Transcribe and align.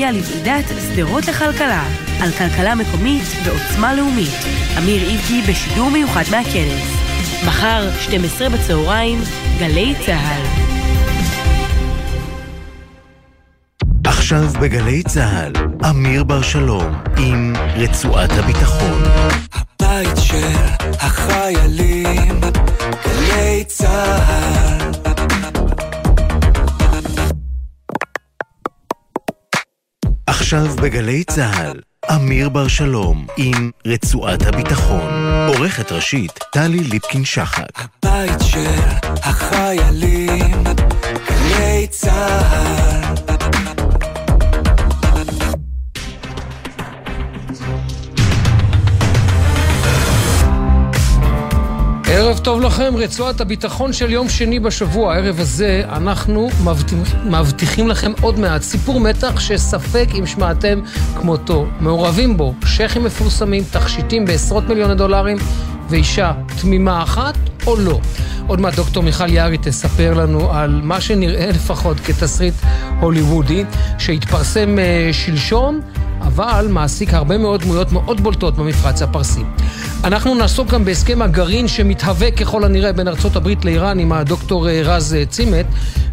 להגיע 0.00 0.20
לוועידת 0.20 0.64
שדרות 0.68 1.28
לכלכלה, 1.28 1.84
על 2.22 2.30
כלכלה 2.30 2.74
מקומית 2.74 3.22
ועוצמה 3.44 3.94
לאומית. 3.94 4.32
אמיר 4.78 5.08
איבקי 5.08 5.42
בשידור 5.48 5.90
מיוחד 5.90 6.22
מהכנס. 6.30 6.82
מחר, 7.46 7.90
12 8.00 8.48
בצהריים, 8.48 9.18
גלי 9.58 9.94
צה"ל. 10.06 10.42
עכשיו 14.04 14.44
בגלי 14.60 15.02
צה"ל, 15.02 15.52
אמיר 15.90 16.24
בר 16.24 16.42
שלום 16.42 16.94
עם 17.16 17.52
רצועת 17.76 18.30
הביטחון. 18.32 19.02
הבית 19.52 20.16
של 20.16 20.56
החיילים, 21.00 22.40
גלי 23.04 23.64
צה"ל. 23.66 25.09
עכשיו 30.52 30.76
בגלי 30.76 31.24
צה"ל, 31.24 31.80
אמיר 32.14 32.48
בר 32.48 32.68
שלום 32.68 33.26
עם 33.36 33.70
רצועת 33.86 34.46
הביטחון. 34.46 35.10
עורכת 35.48 35.92
ראשית, 35.92 36.38
טלי 36.52 36.78
ליפקין-שחק. 36.78 37.80
הבית 38.02 38.40
של 38.40 38.80
החיילים, 39.22 40.64
גלי 41.28 41.86
צה"ל. 41.90 43.39
ערב 52.20 52.38
טוב 52.38 52.60
לכם, 52.60 52.94
רצועת 52.96 53.40
הביטחון 53.40 53.92
של 53.92 54.10
יום 54.10 54.28
שני 54.28 54.60
בשבוע. 54.60 55.14
הערב 55.14 55.40
הזה 55.40 55.82
אנחנו 55.92 56.50
מבטיח, 56.64 57.14
מבטיחים 57.24 57.88
לכם 57.88 58.12
עוד 58.20 58.38
מעט 58.38 58.62
סיפור 58.62 59.00
מתח 59.00 59.40
שספק 59.40 60.06
אם 60.18 60.26
שמעתם 60.26 60.80
כמותו. 61.16 61.66
מעורבים 61.80 62.36
בו 62.36 62.54
שייחים 62.66 63.04
מפורסמים, 63.04 63.62
תכשיטים 63.70 64.24
בעשרות 64.24 64.64
מיליוני 64.68 64.94
דולרים 64.94 65.36
ואישה 65.90 66.32
תמימה 66.60 67.02
אחת 67.02 67.34
או 67.66 67.76
לא. 67.76 68.00
עוד 68.46 68.60
מעט 68.60 68.74
דוקטור 68.74 69.02
מיכל 69.02 69.30
יערי 69.30 69.58
תספר 69.58 70.14
לנו 70.14 70.52
על 70.52 70.80
מה 70.82 71.00
שנראה 71.00 71.46
לפחות 71.46 72.00
כתסריט 72.00 72.54
הוליוודי 73.00 73.64
שהתפרסם 73.98 74.76
uh, 74.78 75.12
שלשום. 75.12 75.80
אבל 76.20 76.66
מעסיק 76.70 77.14
הרבה 77.14 77.38
מאוד 77.38 77.62
דמויות 77.62 77.92
מאוד 77.92 78.20
בולטות 78.20 78.56
במפרץ 78.56 79.02
הפרסי. 79.02 79.40
אנחנו 80.04 80.34
נעסוק 80.34 80.68
גם 80.68 80.84
בהסכם 80.84 81.22
הגרעין 81.22 81.68
שמתהווה 81.68 82.30
ככל 82.30 82.64
הנראה 82.64 82.92
בין 82.92 83.08
ארצות 83.08 83.36
הברית 83.36 83.64
לאיראן 83.64 83.98
עם 83.98 84.12
הדוקטור 84.12 84.68
אה, 84.68 84.82
רז 84.84 85.14
אה, 85.14 85.26
צימת, 85.26 85.66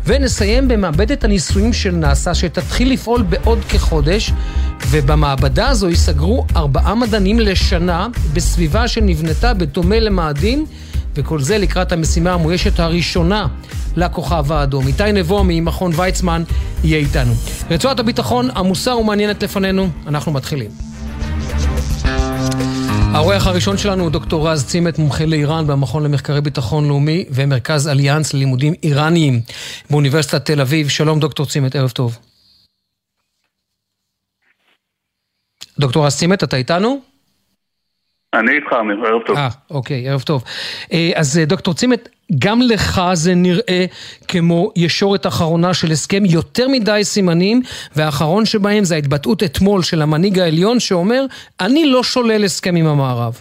ונסיים 0.05 0.67
במעבדת 0.67 1.23
הניסויים 1.23 1.73
של 1.73 1.91
נאס"א 1.91 2.33
שתתחיל 2.33 2.91
לפעול 2.93 3.21
בעוד 3.21 3.59
כחודש, 3.69 4.33
ובמעבדה 4.89 5.69
הזו 5.69 5.89
ייסגרו 5.89 6.45
ארבעה 6.55 6.95
מדענים 6.95 7.39
לשנה 7.39 8.07
בסביבה 8.33 8.87
שנבנתה 8.87 9.53
בדומה 9.53 9.99
למאדים, 9.99 10.65
וכל 11.17 11.41
זה 11.41 11.57
לקראת 11.57 11.91
המשימה 11.91 12.33
המאוישת 12.33 12.79
הראשונה 12.79 13.47
לכוכב 13.95 14.51
האדום. 14.51 14.87
איתי 14.87 15.11
נבו 15.11 15.43
ממכון 15.43 15.91
ויצמן 15.95 16.43
יהיה 16.83 16.97
איתנו. 16.97 17.33
רצועת 17.69 17.99
הביטחון 17.99 18.49
עמוסה 18.49 18.95
ומעניינת 18.95 19.43
לפנינו, 19.43 19.89
אנחנו 20.07 20.31
מתחילים. 20.31 20.71
האורח 23.13 23.47
הראשון 23.47 23.77
שלנו 23.77 24.03
הוא 24.03 24.11
דוקטור 24.11 24.49
רז 24.49 24.65
צימת, 24.65 24.99
מומחה 24.99 25.25
לאיראן 25.25 25.67
במכון 25.67 26.03
למחקרי 26.03 26.41
ביטחון 26.41 26.87
לאומי 26.87 27.25
ומרכז 27.29 27.87
אליאנס 27.87 28.33
ללימודים 28.33 28.73
איראניים 28.83 29.41
באוניברסיטת 29.89 30.45
תל 30.45 30.61
אביב. 30.61 30.89
שלום 30.89 31.19
דוקטור 31.19 31.45
צימת, 31.45 31.75
ערב 31.75 31.89
טוב. 31.89 32.17
דוקטור 35.79 36.05
רז 36.05 36.15
צימת, 36.15 36.43
אתה 36.43 36.57
איתנו? 36.57 36.99
אני 38.33 38.51
איתך, 38.51 38.73
אמיר, 38.79 39.05
ערב 39.05 39.21
טוב. 39.21 39.37
אה, 39.37 39.47
אוקיי, 39.71 40.09
ערב 40.09 40.21
טוב. 40.21 40.43
אה, 40.93 41.11
אז 41.15 41.39
אה, 41.39 41.45
דוקטור 41.45 41.73
צימת, 41.73 42.09
גם 42.43 42.59
לך 42.61 43.01
זה 43.13 43.35
נראה 43.35 43.85
כמו 44.27 44.71
ישורת 44.75 45.27
אחרונה 45.27 45.73
של 45.73 45.91
הסכם 45.91 46.25
יותר 46.25 46.67
מדי 46.67 47.03
סימנים, 47.03 47.61
והאחרון 47.95 48.45
שבהם 48.45 48.83
זה 48.83 48.95
ההתבטאות 48.95 49.43
אתמול 49.43 49.81
של 49.81 50.01
המנהיג 50.01 50.39
העליון 50.39 50.79
שאומר, 50.79 51.25
אני 51.61 51.85
לא 51.85 52.03
שולל 52.03 52.43
הסכם 52.43 52.75
עם 52.75 52.85
המערב. 52.85 53.33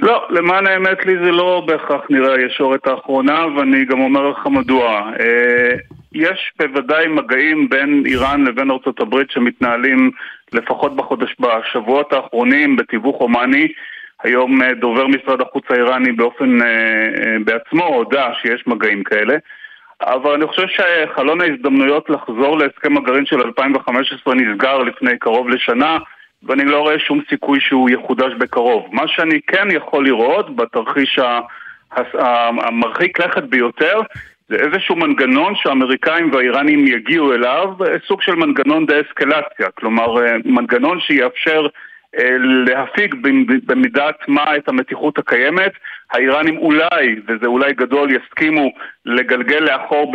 לא, 0.00 0.26
למען 0.30 0.66
האמת 0.66 1.06
לי 1.06 1.14
זה 1.24 1.30
לא 1.30 1.62
בהכרח 1.66 2.00
נראה 2.10 2.34
הישורת 2.34 2.86
האחרונה, 2.86 3.46
ואני 3.56 3.84
גם 3.84 4.00
אומר 4.00 4.28
לך 4.28 4.46
מדוע. 4.46 5.10
אה, 5.20 5.74
יש 6.12 6.52
בוודאי 6.58 7.06
מגעים 7.06 7.68
בין 7.68 8.02
איראן 8.06 8.44
לבין 8.44 8.70
ארצות 8.70 9.00
הברית 9.00 9.30
שמתנהלים 9.30 10.10
לפחות 10.52 10.96
בחודש, 10.96 11.34
בשבועות 11.40 12.12
האחרונים 12.12 12.76
בתיווך 12.76 13.16
הומני. 13.16 13.68
היום 14.22 14.62
אה, 14.62 14.74
דובר 14.74 15.06
משרד 15.06 15.40
החוץ 15.40 15.64
האיראני 15.70 16.12
באופן 16.12 16.62
אה, 16.62 16.66
אה, 16.66 17.36
בעצמו 17.44 17.84
הודה 17.84 18.30
שיש 18.42 18.66
מגעים 18.66 19.04
כאלה. 19.04 19.36
אבל 20.02 20.34
אני 20.34 20.46
חושב 20.46 20.66
שחלון 20.68 21.40
ההזדמנויות 21.40 22.10
לחזור 22.10 22.58
להסכם 22.58 22.96
הגרעין 22.96 23.26
של 23.26 23.40
2015 23.40 24.34
נסגר 24.34 24.78
לפני 24.78 25.18
קרוב 25.18 25.48
לשנה 25.48 25.98
ואני 26.42 26.64
לא 26.64 26.80
רואה 26.80 26.98
שום 26.98 27.20
סיכוי 27.28 27.60
שהוא 27.60 27.90
יחודש 27.90 28.32
בקרוב. 28.38 28.88
מה 28.92 29.02
שאני 29.08 29.40
כן 29.46 29.68
יכול 29.70 30.04
לראות 30.04 30.56
בתרחיש 30.56 31.18
המרחיק 32.62 33.20
לכת 33.20 33.42
ביותר 33.42 34.00
זה 34.48 34.56
איזשהו 34.56 34.96
מנגנון 34.96 35.54
שהאמריקאים 35.56 36.32
והאיראנים 36.32 36.86
יגיעו 36.86 37.32
אליו, 37.34 37.68
סוג 38.06 38.22
של 38.22 38.34
מנגנון 38.34 38.86
דה-אסקלציה, 38.86 39.70
כלומר 39.74 40.14
מנגנון 40.44 41.00
שיאפשר 41.00 41.66
אה, 41.66 41.87
להפיג 42.66 43.14
במידת 43.66 44.16
מה 44.28 44.56
את 44.56 44.68
המתיחות 44.68 45.18
הקיימת. 45.18 45.72
האיראנים 46.12 46.58
אולי, 46.58 47.16
וזה 47.28 47.46
אולי 47.46 47.72
גדול, 47.72 48.08
יסכימו 48.10 48.70
לגלגל 49.06 49.58
לאחור 49.60 50.12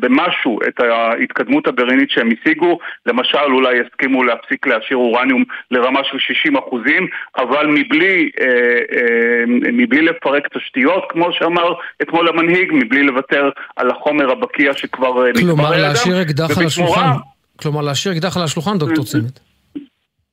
במשהו 0.00 0.58
את 0.68 0.80
ההתקדמות 0.80 1.66
הגרעינית 1.66 2.10
שהם 2.10 2.28
השיגו. 2.40 2.78
למשל, 3.06 3.38
אולי 3.38 3.74
יסכימו 3.76 4.24
להפסיק 4.24 4.66
להשאיר 4.66 4.98
אורניום 4.98 5.44
לרמה 5.70 6.00
של 6.04 6.18
60 6.18 6.56
אחוזים, 6.56 7.06
אבל 7.38 7.66
מבלי, 7.66 8.30
אה, 8.40 8.46
אה, 8.46 9.44
מבלי 9.72 10.02
לפרק 10.02 10.48
תשתיות, 10.56 11.04
כמו 11.08 11.32
שאמר 11.32 11.72
אתמול 12.02 12.28
המנהיג, 12.28 12.68
מבלי 12.72 13.02
לוותר 13.02 13.50
על 13.76 13.90
החומר 13.90 14.30
הבקיע 14.30 14.74
שכבר 14.74 15.10
מתברר 15.10 15.32
גם. 15.32 15.56
כלומר, 15.56 15.76
להשאיר 15.76 16.22
אקדח 16.22 16.58
על 16.58 16.66
השולחן. 16.66 17.10
כלומר, 17.56 17.80
להשאיר 17.80 18.14
אקדח 18.14 18.36
על 18.36 18.42
השולחן, 18.42 18.78
דוקטור 18.78 19.04
צימת. 19.04 19.49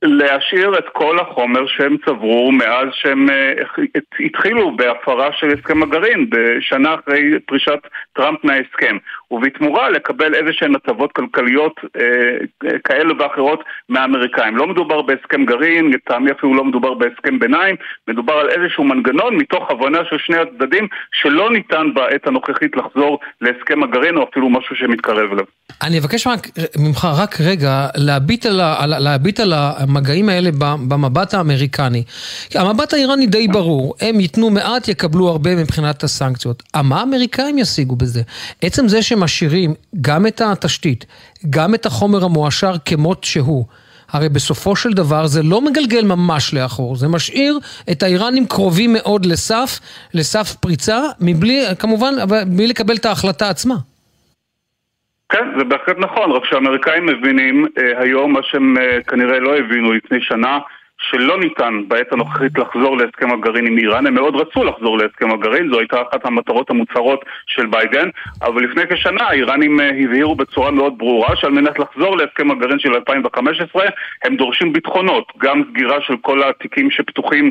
להשאיר 0.02 0.78
את 0.78 0.84
כל 0.92 1.18
החומר 1.20 1.66
שהם 1.66 1.96
צברו 2.06 2.52
מאז 2.52 2.88
שהם 2.92 3.30
אה, 3.30 3.52
התחילו 4.20 4.76
בהפרה 4.76 5.32
של 5.32 5.46
הסכם 5.58 5.82
הגרעין 5.82 6.30
בשנה 6.30 6.94
אחרי 6.94 7.40
פרישת 7.46 7.78
טראמפ 8.12 8.44
מההסכם 8.44 8.96
ובתמורה 9.30 9.90
לקבל 9.90 10.34
איזה 10.34 10.52
שהן 10.52 10.74
הטבות 10.74 11.12
כלכליות 11.12 11.80
אה, 11.96 12.70
כאלה 12.84 13.12
ואחרות 13.18 13.64
מהאמריקאים. 13.88 14.56
לא 14.56 14.66
מדובר 14.66 15.02
בהסכם 15.02 15.44
גרעין, 15.44 15.90
לטעמי 15.92 16.30
אפילו 16.30 16.54
לא 16.54 16.64
מדובר 16.64 16.94
בהסכם 16.94 17.38
ביניים, 17.38 17.76
מדובר 18.08 18.32
על 18.32 18.48
איזשהו 18.48 18.84
מנגנון 18.84 19.36
מתוך 19.36 19.70
הבנה 19.70 19.98
של 20.10 20.16
שני 20.18 20.36
הצדדים 20.36 20.88
שלא 21.12 21.50
ניתן 21.52 21.86
בעת 21.94 22.26
הנוכחית 22.26 22.76
לחזור 22.76 23.18
להסכם 23.40 23.82
הגרעין 23.82 24.16
או 24.16 24.24
אפילו 24.30 24.50
משהו 24.50 24.76
שמתקרב 24.76 25.32
אליו. 25.32 25.44
אני 25.82 25.98
אבקש 25.98 26.26
ממך 26.78 27.08
רק 27.18 27.40
רגע 27.40 27.86
להביט 27.96 28.46
על, 28.46 28.60
להביט 28.98 29.40
על 29.40 29.52
המגעים 29.56 30.28
האלה 30.28 30.50
במבט 30.88 31.34
האמריקני. 31.34 32.04
המבט 32.54 32.94
האיראני 32.94 33.26
די 33.26 33.48
ברור, 33.48 33.94
הם 34.00 34.20
ייתנו 34.20 34.50
מעט, 34.50 34.88
יקבלו 34.88 35.28
הרבה 35.28 35.56
מבחינת 35.56 36.02
הסנקציות. 36.02 36.62
מה 36.84 37.00
האמריקאים 37.00 37.58
ישיגו 37.58 37.96
בזה? 37.96 38.20
עצם 38.62 38.88
זה 38.88 39.02
שמשאירים 39.18 39.74
גם 40.00 40.26
את 40.26 40.40
התשתית, 40.40 41.06
גם 41.50 41.74
את 41.74 41.86
החומר 41.86 42.24
המועשר 42.24 42.72
כמות 42.84 43.24
שהוא. 43.24 43.64
הרי 44.12 44.28
בסופו 44.28 44.76
של 44.76 44.92
דבר 44.92 45.26
זה 45.26 45.42
לא 45.42 45.60
מגלגל 45.60 46.04
ממש 46.04 46.54
לאחור, 46.54 46.96
זה 46.96 47.08
משאיר 47.08 47.58
את 47.92 48.02
האיראנים 48.02 48.46
קרובים 48.46 48.92
מאוד 48.92 49.26
לסף, 49.26 49.80
לסף 50.14 50.54
פריצה, 50.60 50.98
מבלי, 51.20 51.62
כמובן, 51.78 52.14
מבלי 52.46 52.66
לקבל 52.66 52.96
את 52.96 53.06
ההחלטה 53.06 53.48
עצמה. 53.48 53.74
כן, 55.32 55.44
זה 55.58 55.64
בהחלט 55.64 55.96
נכון, 55.98 56.30
רק 56.32 56.44
שהאמריקאים 56.44 57.06
מבינים 57.06 57.66
אה, 57.78 58.02
היום 58.02 58.32
מה 58.32 58.40
שהם 58.42 58.78
אה, 58.78 58.98
כנראה 59.06 59.40
לא 59.40 59.56
הבינו 59.56 59.92
לפני 59.92 60.18
שנה 60.20 60.58
שלא 61.00 61.38
ניתן 61.38 61.82
בעת 61.88 62.12
הנוכחית 62.12 62.58
לחזור 62.58 62.96
להסכם 62.96 63.30
הגרעין 63.30 63.66
עם 63.66 63.78
איראן, 63.78 64.06
הם 64.06 64.14
מאוד 64.14 64.36
רצו 64.36 64.64
לחזור 64.64 64.98
להסכם 64.98 65.30
הגרעין, 65.30 65.70
זו 65.72 65.78
הייתה 65.78 66.02
אחת 66.02 66.26
המטרות 66.26 66.70
המוצהרות 66.70 67.24
של 67.46 67.66
ביידן, 67.66 68.08
אבל 68.42 68.64
לפני 68.64 68.82
כשנה 68.90 69.24
האיראנים 69.24 69.80
אה, 69.80 69.90
הבהירו 70.04 70.34
בצורה 70.34 70.70
מאוד 70.70 70.98
ברורה 70.98 71.36
שעל 71.36 71.50
מנת 71.50 71.78
לחזור 71.78 72.16
להסכם 72.16 72.50
הגרעין 72.50 72.78
של 72.78 72.94
2015 72.94 73.84
הם 74.24 74.36
דורשים 74.36 74.72
ביטחונות, 74.72 75.32
גם 75.38 75.62
סגירה 75.70 76.00
של 76.00 76.14
כל 76.20 76.42
התיקים 76.42 76.90
שפתוחים 76.90 77.50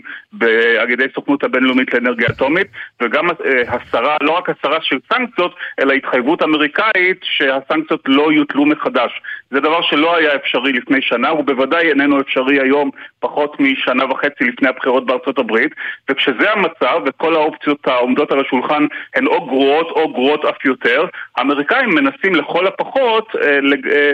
על 0.79 0.89
ידי 0.89 1.05
סוכנות 1.15 1.43
הבינלאומית 1.43 1.93
לאנרגיה 1.93 2.27
אטומית 2.27 2.67
וגם 3.01 3.29
אה, 3.29 3.61
הסרה, 3.67 4.17
לא 4.21 4.31
רק 4.31 4.49
הסרה 4.49 4.77
של 4.81 4.97
סנקציות, 5.13 5.55
אלא 5.81 5.93
התחייבות 5.93 6.43
אמריקאית 6.43 7.19
שהסנקציות 7.21 8.01
לא 8.07 8.31
יוטלו 8.31 8.65
מחדש. 8.65 9.21
זה 9.51 9.59
דבר 9.59 9.81
שלא 9.81 10.15
היה 10.15 10.35
אפשרי 10.35 10.73
לפני 10.73 11.01
שנה, 11.01 11.29
הוא 11.29 11.43
בוודאי 11.43 11.89
איננו 11.89 12.21
אפשרי 12.21 12.59
היום 12.59 12.89
פחות 13.19 13.59
משנה 13.59 14.05
וחצי 14.05 14.43
לפני 14.43 14.69
הבחירות 14.69 15.05
בארצות 15.05 15.39
הברית, 15.39 15.71
וכשזה 16.09 16.51
המצב 16.51 17.01
וכל 17.05 17.35
האופציות 17.35 17.87
העומדות 17.87 18.31
על 18.31 18.39
השולחן 18.39 18.85
הן 19.15 19.27
או 19.27 19.45
גרועות 19.45 19.89
או 19.89 20.13
גרועות 20.13 20.45
אף 20.45 20.65
יותר, 20.65 21.05
האמריקאים 21.37 21.89
מנסים 21.89 22.35
לכל 22.35 22.67
הפחות 22.67 23.35
אה, 23.35 23.59
אה, 23.91 24.11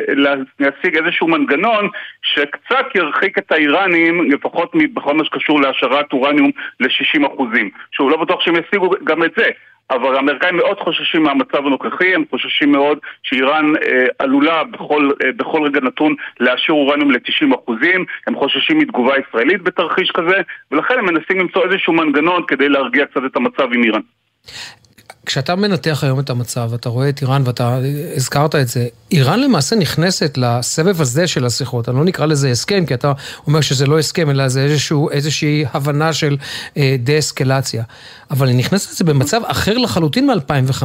להשיג 0.60 0.98
איזשהו 0.98 1.28
מנגנון 1.28 1.90
שקצת 2.22 2.86
ירחיק 2.96 3.38
את 3.38 3.52
האיראנים, 3.52 4.32
לפחות 4.32 4.72
בכל 4.94 5.14
מה 5.14 5.26
שקשור 5.26 5.62
להשארת 5.62 6.14
אורניום 6.14 6.52
ל-60%. 6.80 7.44
שהוא 7.92 8.12
לא 8.12 8.18
בטוח 8.18 8.42
שהם 8.42 8.56
ישיגו 8.56 8.90
גם 9.04 9.24
את 9.24 9.32
זה. 9.38 9.50
אבל 9.92 10.16
האמריקאים 10.16 10.58
מאוד 10.58 10.80
חוששים 10.80 11.24
מהמצב 11.24 11.58
הנוכחי, 11.66 12.16
הם 12.16 12.24
חוששים 12.30 12.72
מאוד 12.72 12.98
שאיראן 13.24 13.76
אה, 13.76 14.06
עלולה 14.20 14.64
בכל, 14.64 15.10
אה, 15.26 15.32
בכל 15.32 15.64
רגע 15.66 15.80
נתון 15.82 16.16
להשאיר 16.40 16.76
אורניום 16.76 17.12
ל-90%, 17.12 17.72
הם 18.28 18.36
חוששים 18.36 18.78
מתגובה 18.78 19.14
ישראלית 19.28 19.62
בתרחיש 19.62 20.12
כזה, 20.12 20.42
ולכן 20.72 20.94
הם 21.00 21.06
מנסים 21.06 21.40
למצוא 21.40 21.64
איזשהו 21.66 21.94
מנגנון 21.94 22.44
כדי 22.48 22.70
להרגיע 22.70 23.06
קצת 23.06 23.22
את 23.26 23.36
המצב 23.36 23.74
עם 23.74 23.84
איראן. 23.84 24.02
כשאתה 25.26 25.56
מנתח 25.56 26.04
היום 26.04 26.20
את 26.20 26.30
המצב, 26.30 26.72
אתה 26.74 26.90
רואה 26.90 27.10
את 27.10 27.22
איראן 27.22 27.42
ואתה 27.46 27.80
הזכרת 28.16 28.56
את 28.56 28.68
זה, 28.68 28.88
איראן 29.12 29.40
למעשה 29.40 29.76
נכנסת 29.76 30.38
לסבב 30.38 31.02
הזה 31.02 31.28
של 31.28 31.46
השיחות, 31.46 31.90
אני 31.90 31.98
לא 31.98 32.04
נקרא 32.06 32.26
לזה 32.26 32.52
הסכם, 32.52 32.86
כי 32.86 32.94
אתה 32.94 33.12
אומר 33.48 33.62
שזה 33.62 33.86
לא 33.86 34.00
הסכם, 34.00 34.30
אלא 34.30 34.48
זה 34.48 34.64
איזשהו, 34.64 35.10
איזושהי 35.10 35.66
הבנה 35.74 36.14
של 36.14 36.38
אה, 36.78 36.96
דה-אסקלציה. 37.00 37.84
אבל 38.32 38.48
היא 38.48 38.56
נכנסת 38.56 38.92
לזה 38.92 39.04
במצב 39.04 39.42
אחר 39.46 39.78
לחלוטין 39.78 40.30
מ-2015, 40.30 40.84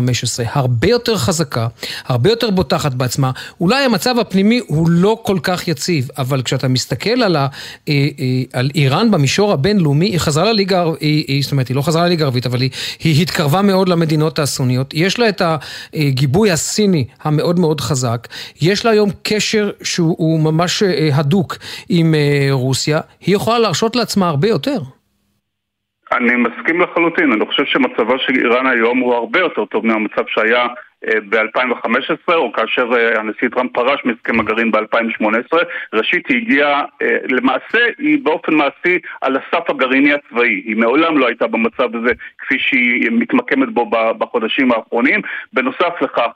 הרבה 0.53 0.89
יותר 0.89 1.17
חזקה, 1.17 1.67
הרבה 2.07 2.31
יותר 2.31 2.51
בוטחת 2.51 2.95
בעצמה. 2.95 3.31
אולי 3.61 3.85
המצב 3.85 4.19
הפנימי 4.19 4.61
הוא 4.67 4.91
לא 4.91 5.19
כל 5.23 5.39
כך 5.43 5.69
יציב, 5.69 6.09
אבל 6.19 6.43
כשאתה 6.43 6.69
מסתכל 6.69 7.23
על, 7.23 7.37
ה, 7.37 7.47
אה, 7.89 8.09
אה, 8.19 8.43
על 8.53 8.71
איראן 8.75 9.11
במישור 9.11 9.53
הבינלאומי, 9.53 10.07
היא 10.07 10.19
חזרה 10.19 10.53
לליגה, 10.53 10.85
זאת 11.43 11.53
אומרת, 11.53 11.69
היא 11.69 11.77
לא 11.77 11.83
חזרה 11.83 12.07
לליגה 12.07 12.25
הערבית, 12.25 12.47
אבל 12.47 12.61
היא, 12.61 12.71
היא 13.01 13.23
התקרבה 13.23 13.63
מאוד 13.63 13.89
למדינות 13.89 14.28
הסוניות. 14.39 14.95
יש 14.95 15.19
לה 15.19 15.29
את 15.29 15.43
הגיבוי 15.95 16.51
הסיני 16.51 17.05
המאוד 17.23 17.59
מאוד 17.59 17.81
חזק, 17.81 18.29
יש 18.63 18.85
לה 18.85 18.91
היום 18.91 19.11
קשר 19.23 19.71
שהוא 19.83 20.41
ממש 20.41 20.83
אה, 20.83 21.09
הדוק 21.13 21.55
עם 21.89 22.15
אה, 22.15 22.49
רוסיה, 22.51 23.01
היא 23.21 23.35
יכולה 23.35 23.59
להרשות 23.59 23.97
לעצמה 23.97 24.29
הרבה 24.29 24.49
יותר. 24.49 24.79
אני 26.13 26.37
מסכים 26.37 26.81
לחלוטין, 26.81 27.33
אני 27.33 27.47
חושב 27.47 27.65
שמצבה 27.67 28.15
של 28.19 28.35
איראן 28.35 28.67
היום 28.67 28.99
הוא 28.99 29.15
הרבה 29.15 29.41
יותר 29.41 29.65
טוב 29.65 29.87
מהמצב 29.87 30.23
שהיה 30.29 30.67
ב-2015, 31.05 32.35
או 32.35 32.53
כאשר 32.53 32.91
אה, 32.97 33.21
הנשיא 33.21 33.49
טראמפ 33.49 33.73
פרש 33.73 34.01
מהסכם 34.05 34.41
הגרעין 34.41 34.71
ב-2018. 34.71 35.59
ראשית, 35.93 36.29
היא 36.29 36.37
הגיעה, 36.37 36.85
אה, 37.03 37.17
למעשה, 37.29 37.87
היא 37.99 38.19
באופן 38.23 38.55
מעשי 38.55 38.99
על 39.21 39.37
הסף 39.37 39.71
הגרעיני 39.71 40.13
הצבאי. 40.13 40.63
היא 40.65 40.77
מעולם 40.77 41.19
לא 41.19 41.27
הייתה 41.27 41.47
במצב 41.47 41.97
הזה 41.97 42.13
כפי 42.39 42.59
שהיא 42.59 43.11
מתמקמת 43.11 43.69
בו 43.69 43.91
בחודשים 44.19 44.73
האחרונים. 44.73 45.21
בנוסף 45.53 46.03
לכך, 46.03 46.29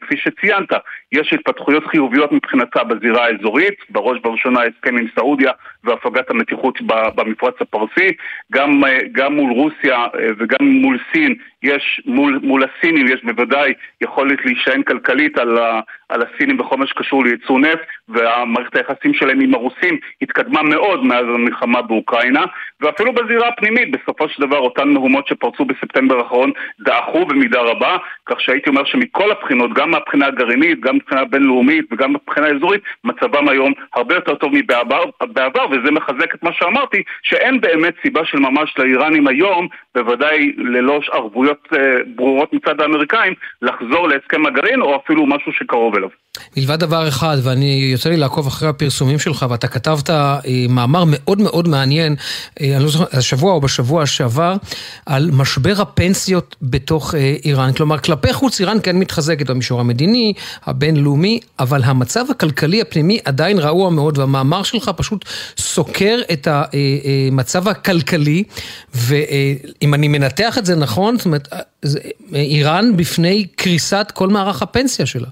כפי 0.00 0.16
שציינת, 0.16 0.68
יש 1.12 1.32
התפתחויות 1.32 1.86
חיוביות 1.86 2.32
מבחינתה 2.32 2.84
בזירה 2.84 3.26
האזורית, 3.26 3.74
בראש 3.90 4.18
ובראשונה 4.18 4.60
הסכם 4.62 4.96
עם 4.96 5.06
סעודיה 5.14 5.52
והפגת 5.84 6.30
המתיחות 6.30 6.78
במפרץ 7.14 7.54
הפרסי, 7.60 8.12
גם, 8.52 8.82
גם 9.12 9.32
מול 9.34 9.52
רוסיה 9.52 10.06
וגם 10.38 10.66
מול 10.66 10.98
סין 11.12 11.34
יש, 11.62 12.00
מול, 12.06 12.40
מול 12.42 12.64
הסינים 12.64 13.06
יש 13.08 13.24
בוודאי 13.24 13.72
יכולת 14.00 14.38
להישען 14.44 14.82
כלכלית 14.82 15.38
על, 15.38 15.58
ה, 15.58 15.80
על 16.08 16.22
הסינים 16.22 16.56
בכל 16.56 16.76
מה 16.76 16.86
שקשור 16.86 17.24
לייצוא 17.24 17.60
נפט 17.60 17.86
והמערכת 18.08 18.76
היחסים 18.76 19.14
שלהם 19.14 19.40
עם 19.40 19.54
הרוסים 19.54 19.98
התקדמה 20.22 20.62
מאוד 20.62 21.04
מאז 21.04 21.24
המלחמה 21.34 21.82
באוקראינה 21.82 22.44
ואפילו 22.80 23.12
בזירה 23.12 23.48
הפנימית 23.48 23.90
בסופו 23.90 24.28
של 24.28 24.42
דבר 24.42 24.58
אותן 24.58 24.88
מהומות 24.88 25.26
שפרצו 25.26 25.64
בספטמבר 25.64 26.18
האחרון 26.18 26.50
דעכו 26.80 27.26
במידה 27.26 27.60
רבה 27.60 27.96
כך 28.26 28.40
שהייתי 28.40 28.70
אומר 28.70 28.84
שמכל 28.84 29.30
הבחינות, 29.30 29.72
גם 29.74 29.90
מהבחינה 29.90 30.26
הגרעינית, 30.26 30.80
גם 30.80 30.96
מבחינה 30.96 31.24
בינלאומית 31.24 31.92
וגם 31.92 32.12
מבחינה 32.12 32.46
אזורית 32.46 32.82
מצבם 33.04 33.48
היום 33.48 33.72
הרבה 33.94 34.14
יותר 34.14 34.34
טוב 34.34 34.50
מבעבר 34.54 35.04
בעבר, 35.20 35.66
וזה 35.70 35.90
מחזק 35.90 36.34
את 36.34 36.42
מה 36.42 36.52
שאמרתי 36.52 37.02
שאין 37.22 37.60
באמת 37.60 37.94
סיבה 38.02 38.24
של 38.24 38.38
ממש 38.38 38.74
לאיראנים 38.78 39.28
היום 39.28 39.68
בוודאי 39.94 40.52
ללא 40.56 41.00
ערבויות 41.12 41.68
אה, 41.72 41.96
ברורות 42.06 42.52
מצד 42.52 42.80
האמריקאים 42.80 43.34
לחזור 43.62 44.08
להסכם 44.08 44.46
הגרעין 44.46 44.80
או 44.80 44.96
אפילו 44.96 45.26
משהו 45.26 45.52
שקרוב 45.52 45.97
אליו. 45.98 46.08
מלבד 46.56 46.80
דבר 46.80 47.08
אחד, 47.08 47.36
ואני 47.42 47.88
יוצא 47.92 48.08
לי 48.08 48.16
לעקוב 48.16 48.46
אחרי 48.46 48.68
הפרסומים 48.68 49.18
שלך, 49.18 49.46
ואתה 49.50 49.68
כתבת 49.68 50.10
אה, 50.10 50.38
מאמר 50.68 51.04
מאוד 51.06 51.40
מאוד 51.40 51.68
מעניין, 51.68 52.16
אה, 52.60 52.76
אני 52.76 52.84
לא 52.84 52.90
זוכר, 52.90 53.04
השבוע 53.12 53.52
או 53.52 53.60
בשבוע 53.60 54.06
שעבר, 54.06 54.56
על 55.06 55.30
משבר 55.32 55.74
הפנסיות 55.78 56.56
בתוך 56.62 57.14
אה, 57.14 57.34
איראן. 57.44 57.72
כלומר, 57.72 57.98
כלפי 57.98 58.32
חוץ 58.32 58.60
איראן 58.60 58.78
כן 58.82 58.96
מתחזקת 58.96 59.50
במישור 59.50 59.80
המדיני, 59.80 60.32
הבינלאומי, 60.64 61.40
אבל 61.58 61.84
המצב 61.84 62.24
הכלכלי 62.30 62.80
הפנימי 62.80 63.18
עדיין 63.24 63.58
רעוע 63.58 63.90
מאוד, 63.90 64.18
והמאמר 64.18 64.62
שלך 64.62 64.90
פשוט 64.96 65.24
סוקר 65.58 66.18
את 66.32 66.48
המצב 66.50 67.68
הכלכלי, 67.68 68.44
ואם 68.94 69.94
אני 69.94 70.08
מנתח 70.08 70.58
את 70.58 70.66
זה 70.66 70.76
נכון, 70.76 71.16
זאת 71.16 71.26
אומרת, 71.26 71.48
איראן 72.34 72.96
בפני 72.96 73.46
קריסת 73.56 74.12
כל 74.14 74.28
מערך 74.28 74.62
הפנסיה 74.62 75.06
שלה. 75.06 75.28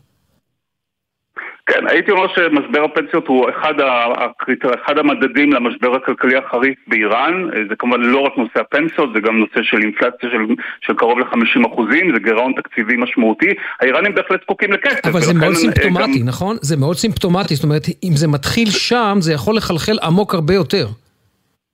כן, 1.66 1.88
הייתי 1.88 2.10
אומר 2.10 2.26
שמשבר 2.34 2.84
הפנסיות 2.84 3.26
הוא 3.26 3.50
אחד, 3.50 3.74
הקריטר, 4.16 4.68
אחד 4.84 4.98
המדדים 4.98 5.52
למשבר 5.52 5.94
הכלכלי 5.96 6.36
החריף 6.36 6.78
באיראן. 6.86 7.48
זה 7.68 7.74
כמובן 7.78 8.00
לא 8.00 8.20
רק 8.20 8.32
נושא 8.36 8.60
הפנסיות, 8.60 9.10
זה 9.14 9.20
גם 9.20 9.38
נושא 9.38 9.62
של 9.62 9.76
אינפלציה 9.82 10.30
של, 10.30 10.54
של 10.80 10.94
קרוב 10.94 11.18
ל-50 11.18 11.66
אחוזים, 11.72 12.12
זה 12.14 12.18
גירעון 12.24 12.52
תקציבי 12.56 12.96
משמעותי. 12.96 13.54
האיראנים 13.80 14.14
בהחלט 14.14 14.42
זקוקים 14.42 14.72
לכסף. 14.72 15.06
אבל 15.06 15.20
זה 15.20 15.34
מאוד 15.34 15.54
סימפטומטי, 15.54 16.20
גם... 16.20 16.28
נכון? 16.28 16.56
זה 16.60 16.76
מאוד 16.76 16.96
סימפטומטי, 16.96 17.54
זאת 17.54 17.64
אומרת, 17.64 17.86
אם 18.04 18.12
זה 18.14 18.28
מתחיל 18.28 18.70
שם, 18.70 19.18
זה 19.20 19.32
יכול 19.32 19.56
לחלחל 19.56 19.98
עמוק 20.02 20.34
הרבה 20.34 20.54
יותר. 20.54 20.86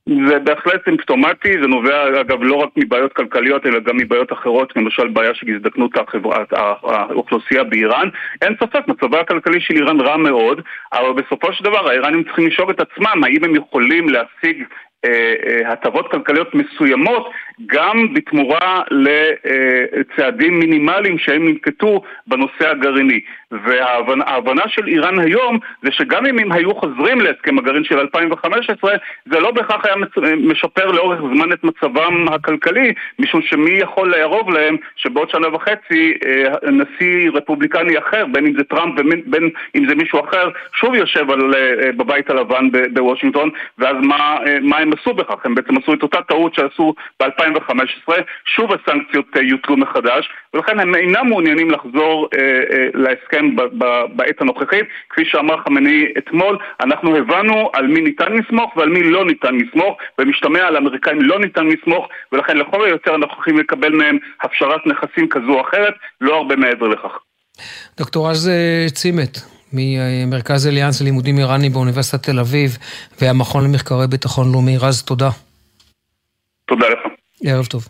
זה 0.08 0.38
בהחלט 0.38 0.84
סימפטומטי, 0.84 1.52
זה 1.62 1.68
נובע 1.68 2.20
אגב 2.20 2.42
לא 2.42 2.56
רק 2.56 2.68
מבעיות 2.76 3.12
כלכליות 3.12 3.66
אלא 3.66 3.78
גם 3.78 3.96
מבעיות 3.96 4.32
אחרות, 4.32 4.76
למשל 4.76 5.08
בעיה 5.08 5.34
של 5.34 5.46
הזדקנות 5.54 5.90
האוכלוסייה 6.52 7.64
באיראן. 7.64 8.08
אין 8.42 8.54
ספק, 8.60 8.88
מצבה 8.88 9.20
הכלכלי 9.20 9.60
של 9.60 9.74
איראן 9.74 10.00
רע 10.00 10.16
מאוד, 10.16 10.60
אבל 10.92 11.12
בסופו 11.12 11.52
של 11.52 11.64
דבר 11.64 11.88
האיראנים 11.88 12.24
צריכים 12.24 12.46
לשאול 12.46 12.70
את 12.70 12.80
עצמם 12.80 13.24
האם 13.24 13.44
הם 13.44 13.54
יכולים 13.54 14.08
להשיג 14.08 14.64
הטבות 15.66 16.10
כלכליות 16.10 16.54
מסוימות 16.54 17.30
גם 17.66 18.14
בתמורה 18.14 18.82
לצעדים 18.90 20.58
מינימליים 20.58 21.18
שהם 21.18 21.48
ננקטו 21.48 22.02
בנושא 22.26 22.70
הגרעיני. 22.70 23.20
וההבנה 23.52 24.62
של 24.68 24.88
איראן 24.88 25.18
היום 25.18 25.58
זה 25.82 25.88
שגם 25.92 26.26
אם 26.26 26.38
הם 26.38 26.52
היו 26.52 26.74
חוזרים 26.74 27.20
להסכם 27.20 27.58
הגרעין 27.58 27.84
של 27.84 27.98
2015 27.98 28.94
זה 29.26 29.40
לא 29.40 29.50
בהכרח 29.50 29.84
היה 29.84 29.94
משפר 30.36 30.92
לאורך 30.92 31.20
זמן 31.20 31.52
את 31.52 31.64
מצבם 31.64 32.28
הכלכלי 32.28 32.92
משום 33.18 33.42
שמי 33.42 33.70
יכול 33.70 34.10
לערוב 34.10 34.50
להם 34.50 34.76
שבעוד 34.96 35.30
שנה 35.30 35.54
וחצי 35.54 36.14
אה, 36.26 36.70
נשיא 36.70 37.30
רפובליקני 37.34 37.98
אחר 37.98 38.26
בין 38.32 38.46
אם 38.46 38.52
זה 38.56 38.64
טראמפ 38.64 39.00
ובין 39.00 39.50
אם 39.76 39.88
זה 39.88 39.94
מישהו 39.94 40.20
אחר 40.20 40.48
שוב 40.74 40.94
יושב 40.94 41.30
על, 41.30 41.54
בבית 41.96 42.30
הלבן 42.30 42.68
בוושינגטון 42.92 43.50
ואז 43.78 43.96
מה, 44.02 44.38
מה 44.62 44.78
הם 44.78 44.91
עשו 44.92 45.14
בכך? 45.14 45.34
הם 45.44 45.54
בעצם 45.54 45.76
עשו 45.76 45.94
את 45.94 46.02
אותה 46.02 46.18
טעות 46.28 46.54
שעשו 46.54 46.94
ב-2015, 47.20 48.12
שוב 48.44 48.70
הסנקציות 48.72 49.26
אה, 49.36 49.42
יוטלו 49.42 49.76
מחדש, 49.76 50.28
ולכן 50.54 50.80
הם 50.80 50.94
אינם 50.94 51.28
מעוניינים 51.28 51.70
לחזור 51.70 52.28
אה, 52.34 52.40
אה, 52.42 52.86
להסכם 52.94 53.56
ב- 53.56 53.84
ב- 53.84 54.04
בעת 54.16 54.40
הנוכחית. 54.40 54.84
כפי 55.10 55.24
שאמר 55.24 55.56
חמני 55.64 56.06
אתמול, 56.18 56.58
אנחנו 56.80 57.16
הבנו 57.16 57.70
על 57.72 57.86
מי 57.86 58.00
ניתן 58.00 58.32
לסמוך 58.32 58.76
ועל 58.76 58.88
מי 58.88 59.02
לא 59.02 59.24
ניתן 59.24 59.54
לסמוך, 59.54 59.96
ומשתמע 60.18 60.60
על 60.60 60.76
האמריקאים 60.76 61.22
לא 61.22 61.38
ניתן 61.38 61.66
לסמוך, 61.66 62.08
ולכן 62.32 62.56
לכל 62.56 62.84
היותר 62.84 63.14
אנחנו 63.14 63.34
הולכים 63.34 63.58
לקבל 63.58 63.92
מהם 63.92 64.18
הפשרת 64.42 64.86
נכסים 64.86 65.28
כזו 65.28 65.52
או 65.52 65.60
אחרת, 65.60 65.94
לא 66.20 66.36
הרבה 66.36 66.56
מעבר 66.56 66.88
לכך. 66.88 67.18
דוקטור 67.98 68.28
אה, 68.28 68.86
צימת, 68.88 69.38
ממרכז 69.72 70.66
אליאנס 70.66 71.00
ללימודים 71.00 71.38
איראנים 71.38 71.72
באוניברסיטת 71.72 72.22
תל 72.22 72.38
אביב 72.38 72.78
והמכון 73.20 73.64
למחקרי 73.64 74.06
ביטחון 74.06 74.52
לאומי. 74.52 74.76
רז, 74.78 75.02
תודה. 75.02 75.30
תודה 76.66 76.86
לך. 76.88 76.98
ערב 77.44 77.66
טוב. 77.66 77.88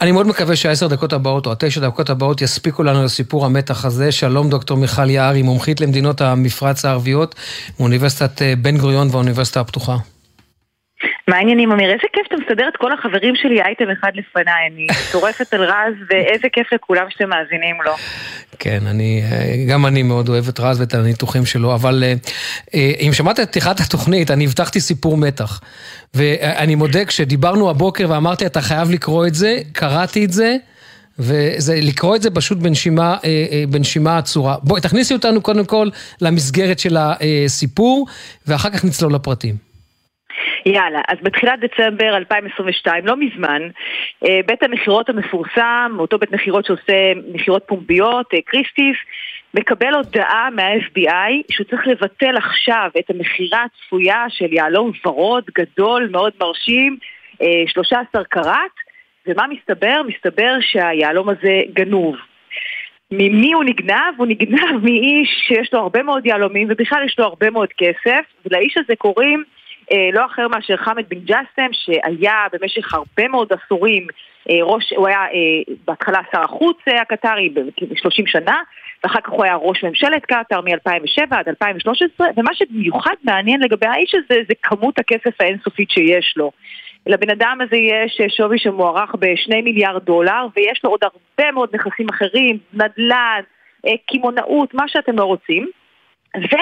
אני 0.00 0.12
מאוד 0.12 0.26
מקווה 0.26 0.56
שהעשר 0.56 0.86
דקות 0.86 1.12
הבאות 1.12 1.46
או 1.46 1.52
התשע 1.52 1.80
דקות 1.80 2.10
הבאות 2.10 2.40
יספיקו 2.42 2.82
לנו 2.82 3.04
לסיפור 3.04 3.46
המתח 3.46 3.84
הזה. 3.84 4.12
שלום 4.12 4.50
דוקטור 4.50 4.76
מיכל 4.76 5.10
יערי, 5.10 5.42
מומחית 5.42 5.80
למדינות 5.80 6.20
המפרץ 6.20 6.84
הערביות 6.84 7.34
מאוניברסיטת 7.80 8.42
אה, 8.42 8.54
בן 8.56 8.78
גוריון 8.78 9.08
והאוניברסיטה 9.10 9.60
הפתוחה. 9.60 9.96
מה 11.28 11.36
העניינים, 11.36 11.72
אמיר? 11.72 11.90
איזה 11.90 12.02
כיף 12.12 12.26
אתה 12.26 12.36
מסדר 12.44 12.68
את 12.68 12.76
כל 12.76 12.92
החברים 12.92 13.34
שלי 13.36 13.62
אייטם 13.62 13.84
אחד 13.90 14.10
לפניי. 14.14 14.66
אני 14.72 14.86
טורפת 15.12 15.54
על 15.54 15.64
רז, 15.64 15.94
ואיזה 16.10 16.48
כיף 16.52 16.72
לכולם 16.72 17.06
שאתם 17.10 17.28
מאזינים 17.28 17.76
לו. 17.84 17.92
כן, 18.58 18.78
אני, 18.86 19.22
גם 19.68 19.86
אני 19.86 20.02
מאוד 20.02 20.28
אוהב 20.28 20.48
את 20.48 20.60
רז 20.60 20.80
ואת 20.80 20.94
הניתוחים 20.94 21.46
שלו, 21.46 21.74
אבל 21.74 22.04
אה, 22.06 22.14
אה, 22.74 22.92
אם 23.00 23.12
שמעת 23.12 23.40
את 23.40 23.48
פתיחת 23.48 23.80
התוכנית, 23.80 24.30
אני 24.30 24.44
הבטחתי 24.44 24.80
סיפור 24.80 25.16
מתח. 25.16 25.60
ואני 26.14 26.74
מודה, 26.74 27.04
כשדיברנו 27.04 27.70
הבוקר 27.70 28.06
ואמרתי, 28.10 28.46
אתה 28.46 28.60
חייב 28.60 28.90
לקרוא 28.90 29.26
את 29.26 29.34
זה, 29.34 29.58
קראתי 29.72 30.24
את 30.24 30.32
זה. 30.32 30.56
וזה, 31.18 31.78
לקרוא 31.82 32.16
את 32.16 32.22
זה 32.22 32.30
פשוט 32.30 32.58
בנשימה, 32.58 33.16
אה, 33.24 33.64
בנשימה 33.68 34.18
עצורה. 34.18 34.56
בואי, 34.62 34.80
תכניסי 34.80 35.14
אותנו 35.14 35.40
קודם 35.40 35.64
כל 35.64 35.88
למסגרת 36.20 36.78
של 36.78 36.96
הסיפור, 37.00 38.06
ואחר 38.46 38.70
כך 38.70 38.84
נצלול 38.84 39.14
לפרטים. 39.14 39.69
יאללה, 40.66 41.00
אז 41.08 41.18
בתחילת 41.22 41.60
דצמבר 41.60 42.16
2022, 42.16 43.06
לא 43.06 43.16
מזמן, 43.16 43.62
אה, 44.24 44.40
בית 44.46 44.62
המכירות 44.62 45.08
המפורסם, 45.08 45.96
אותו 45.98 46.18
בית 46.18 46.32
מכירות 46.32 46.64
שעושה 46.64 47.12
מכירות 47.32 47.62
פומביות, 47.66 48.34
אה, 48.34 48.38
קריסטיס, 48.46 48.96
מקבל 49.54 49.94
הודעה 49.94 50.48
מה-FBI 50.50 51.42
שהוא 51.50 51.66
צריך 51.66 51.86
לבטל 51.86 52.36
עכשיו 52.36 52.90
את 52.98 53.10
המכירה 53.10 53.64
הצפויה 53.64 54.24
של 54.28 54.52
יהלום 54.52 54.92
ורוד 55.06 55.44
גדול, 55.58 56.08
מאוד 56.10 56.32
מרשים, 56.40 56.96
13 57.66 58.20
אה, 58.20 58.24
קראט, 58.24 58.70
ומה 59.26 59.46
מסתבר? 59.46 60.02
מסתבר 60.06 60.56
שהיהלום 60.60 61.28
הזה 61.28 61.60
גנוב. 61.72 62.16
ממי 63.12 63.52
הוא 63.52 63.64
נגנב? 63.64 64.14
הוא 64.16 64.26
נגנב 64.26 64.76
מאיש 64.84 65.28
שיש 65.48 65.72
לו 65.72 65.80
הרבה 65.80 66.02
מאוד 66.02 66.26
יהלומים 66.26 66.68
ובכלל 66.70 67.04
יש 67.06 67.18
לו 67.18 67.24
הרבה 67.24 67.50
מאוד 67.50 67.68
כסף, 67.78 68.24
ולאיש 68.46 68.76
הזה 68.76 68.96
קוראים 68.96 69.38
אה, 69.38 69.59
לא 70.12 70.26
אחר 70.26 70.48
מאשר 70.48 70.76
חמד 70.76 71.04
בן 71.08 71.18
ג'אסם, 71.18 71.72
שהיה 71.72 72.46
במשך 72.52 72.94
הרבה 72.94 73.28
מאוד 73.28 73.52
עשורים 73.52 74.06
אה, 74.50 74.58
ראש, 74.62 74.92
הוא 74.96 75.08
היה 75.08 75.18
אה, 75.18 75.74
בהתחלה 75.84 76.18
שר 76.32 76.40
החוץ 76.40 76.76
הקטרי 77.00 77.48
ב-30 77.48 78.22
שנה, 78.26 78.60
ואחר 79.04 79.20
כך 79.20 79.30
הוא 79.30 79.44
היה 79.44 79.54
ראש 79.54 79.84
ממשלת 79.84 80.24
קטאר 80.24 80.60
מ-2007 80.60 81.36
עד 81.36 81.48
2013, 81.48 82.26
ומה 82.36 82.54
שבמיוחד 82.54 83.14
מעניין 83.24 83.60
לגבי 83.60 83.86
האיש 83.86 84.14
הזה 84.14 84.40
זה 84.48 84.54
כמות 84.62 84.98
הכסף 84.98 85.40
האינסופית 85.40 85.90
שיש 85.90 86.34
לו. 86.36 86.50
לבן 87.06 87.30
אדם 87.30 87.58
הזה 87.60 87.76
יש 87.76 88.20
שווי 88.36 88.58
שמוערך 88.58 89.14
ב-2 89.14 89.62
מיליארד 89.64 90.04
דולר, 90.04 90.46
ויש 90.56 90.80
לו 90.84 90.90
עוד 90.90 91.00
הרבה 91.02 91.52
מאוד 91.52 91.68
נכסים 91.72 92.06
אחרים, 92.08 92.58
נדל"ן, 92.72 93.40
קמעונאות, 94.06 94.74
מה 94.74 94.88
שאתם 94.88 95.16
לא 95.16 95.24
רוצים. 95.24 95.68
ו... 96.36 96.56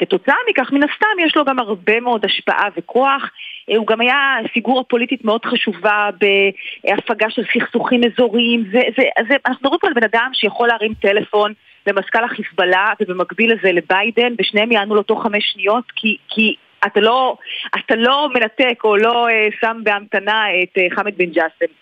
כתוצאה 0.00 0.34
מכך, 0.50 0.72
מן 0.72 0.82
הסתם, 0.82 1.26
יש 1.26 1.36
לו 1.36 1.44
גם 1.44 1.58
הרבה 1.58 2.00
מאוד 2.00 2.24
השפעה 2.24 2.68
וכוח. 2.76 3.30
אה, 3.70 3.76
הוא 3.76 3.86
גם 3.86 4.00
היה 4.00 4.36
פיגורה 4.52 4.84
פוליטית 4.84 5.24
מאוד 5.24 5.44
חשובה 5.44 6.08
בהפגה 6.20 7.30
של 7.30 7.42
סכסוכים 7.54 8.00
אזוריים. 8.04 8.64
זה, 8.72 8.80
זה, 8.96 9.02
זה, 9.28 9.34
אנחנו 9.46 9.60
מדברים 9.62 9.78
פה 9.80 9.86
על 9.86 9.94
בן 9.94 10.04
אדם 10.04 10.30
שיכול 10.32 10.68
להרים 10.68 10.94
טלפון 10.94 11.52
למזכ"ל 11.86 12.24
החיזבאללה 12.24 12.92
ובמקביל 13.00 13.52
לזה 13.52 13.72
לביידן, 13.72 14.32
ושניהם 14.38 14.72
יענו 14.72 14.94
לו 14.94 15.02
תוך 15.02 15.22
חמש 15.22 15.44
שניות, 15.52 15.84
כי, 15.96 16.16
כי 16.28 16.54
אתה, 16.86 17.00
לא, 17.00 17.36
אתה 17.76 17.96
לא 17.96 18.28
מנתק 18.34 18.84
או 18.84 18.96
לא 18.96 19.28
uh, 19.28 19.54
שם 19.60 19.80
בהמתנה 19.82 20.44
את 20.62 20.78
uh, 20.78 20.96
חמד 20.96 21.16
בן 21.16 21.30
ג'אסם. 21.30 21.72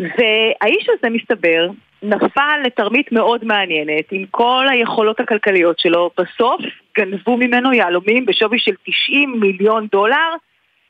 והאיש 0.00 0.88
הזה 0.88 1.10
מסתבר 1.10 1.68
נפל 2.02 2.58
לתרמית 2.66 3.12
מאוד 3.12 3.44
מעניינת 3.44 4.04
עם 4.12 4.24
כל 4.30 4.66
היכולות 4.70 5.20
הכלכליות 5.20 5.78
שלו, 5.78 6.10
בסוף 6.18 6.60
גנבו 6.98 7.36
ממנו 7.36 7.72
יהלומים 7.72 8.26
בשווי 8.26 8.58
של 8.58 8.72
90 8.86 9.40
מיליון 9.40 9.86
דולר. 9.92 10.34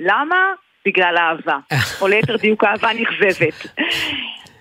למה? 0.00 0.36
בגלל 0.86 1.16
אהבה, 1.18 1.58
או 2.00 2.08
ליתר 2.08 2.36
דיוק 2.36 2.64
אהבה 2.64 2.88
נכזבת. 2.92 3.66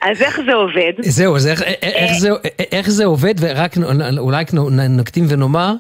אז 0.01 0.21
איך 0.21 0.39
זה 0.45 0.53
עובד? 0.53 0.93
זהו, 0.99 1.35
אז 1.35 1.47
איך, 1.47 1.61
איך, 1.83 2.11
זה, 2.19 2.29
איך 2.71 2.89
זה 2.89 3.05
עובד, 3.05 3.33
ורק 3.39 3.71
אולי 4.17 4.43
נקדים 4.89 5.25
ונאמר, 5.29 5.71
אה, 5.71 5.75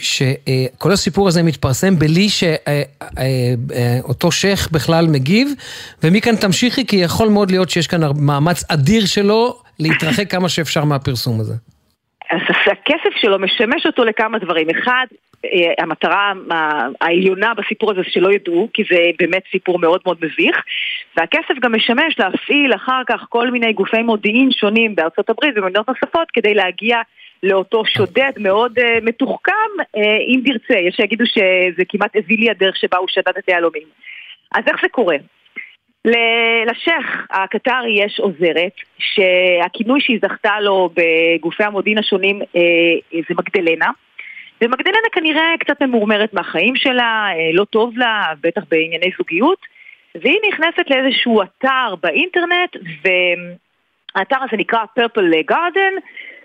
שכל 0.00 0.92
הסיפור 0.92 1.28
הזה 1.28 1.42
מתפרסם 1.42 1.98
בלי 1.98 2.26
שאותו 2.28 4.32
שייח' 4.32 4.72
בכלל 4.72 5.06
מגיב, 5.08 5.48
ומכאן 6.04 6.36
תמשיכי, 6.36 6.86
כי 6.86 6.96
יכול 6.96 7.28
מאוד 7.28 7.50
להיות 7.50 7.70
שיש 7.70 7.86
כאן 7.86 8.00
מאמץ 8.26 8.70
אדיר 8.70 9.06
שלו 9.06 9.54
להתרחק 9.78 10.30
כמה 10.30 10.48
שאפשר 10.48 10.84
מהפרסום 10.84 11.40
הזה. 11.40 11.54
אז 12.30 12.40
הכסף 12.66 13.16
שלו 13.20 13.38
משמש 13.38 13.86
אותו 13.86 14.04
לכמה 14.04 14.38
דברים. 14.38 14.70
אחד, 14.70 15.06
אה, 15.44 15.50
המטרה 15.78 16.32
העליונה 17.00 17.54
בסיפור 17.54 17.90
הזה 17.90 18.00
שלא 18.04 18.32
ידעו, 18.32 18.68
כי 18.74 18.82
זה 18.90 18.96
באמת 19.18 19.42
סיפור 19.50 19.78
מאוד 19.78 20.00
מאוד 20.06 20.18
מביך, 20.22 20.56
והכסף 21.16 21.54
גם 21.62 21.74
משמש 21.74 22.18
להפעיל 22.18 22.74
אחר 22.74 23.02
כך 23.08 23.26
כל 23.28 23.50
מיני 23.50 23.72
גופי 23.72 24.02
מודיעין 24.02 24.50
שונים 24.52 24.94
בארצות 24.94 25.30
הברית 25.30 25.54
ובמדינות 25.56 25.88
נוספות 25.88 26.28
כדי 26.32 26.54
להגיע 26.54 26.96
לאותו 27.42 27.84
שודד 27.84 28.32
מאוד 28.38 28.78
uh, 28.78 28.82
מתוחכם, 29.02 29.52
uh, 29.80 30.00
אם 30.28 30.40
תרצה. 30.46 30.80
יש 30.80 30.94
שיגידו 30.96 31.26
שזה 31.26 31.82
כמעט 31.88 32.16
הביא 32.16 32.38
לי 32.38 32.50
הדרך 32.50 32.76
שבה 32.76 32.98
הוא 32.98 33.08
שדד 33.08 33.38
את 33.38 33.44
היהלומים. 33.48 33.86
אז 34.54 34.64
איך 34.66 34.76
זה 34.82 34.88
קורה? 34.88 35.16
לשייח 36.66 37.26
הקטרי 37.30 38.04
יש 38.04 38.20
עוזרת, 38.20 38.72
שהכינוי 38.98 40.00
שהיא 40.00 40.18
זכתה 40.22 40.60
לו 40.60 40.90
בגופי 40.94 41.64
המודיעין 41.64 41.98
השונים 41.98 42.42
אה, 42.56 43.20
זה 43.28 43.34
מגדלנה. 43.38 43.90
ומגדלנה 44.60 45.08
כנראה 45.12 45.54
קצת 45.60 45.82
ממורמרת 45.82 46.34
מהחיים 46.34 46.76
שלה, 46.76 47.28
אה, 47.32 47.50
לא 47.52 47.64
טוב 47.64 47.98
לה, 47.98 48.22
בטח 48.40 48.62
בענייני 48.70 49.10
זוגיות, 49.18 49.58
והיא 50.14 50.38
נכנסת 50.48 50.90
לאיזשהו 50.90 51.42
אתר 51.42 51.94
באינטרנט, 52.02 52.76
והאתר 53.04 54.36
הזה 54.42 54.56
נקרא 54.56 54.78
Purple 54.98 55.50
Garden, 55.50 56.00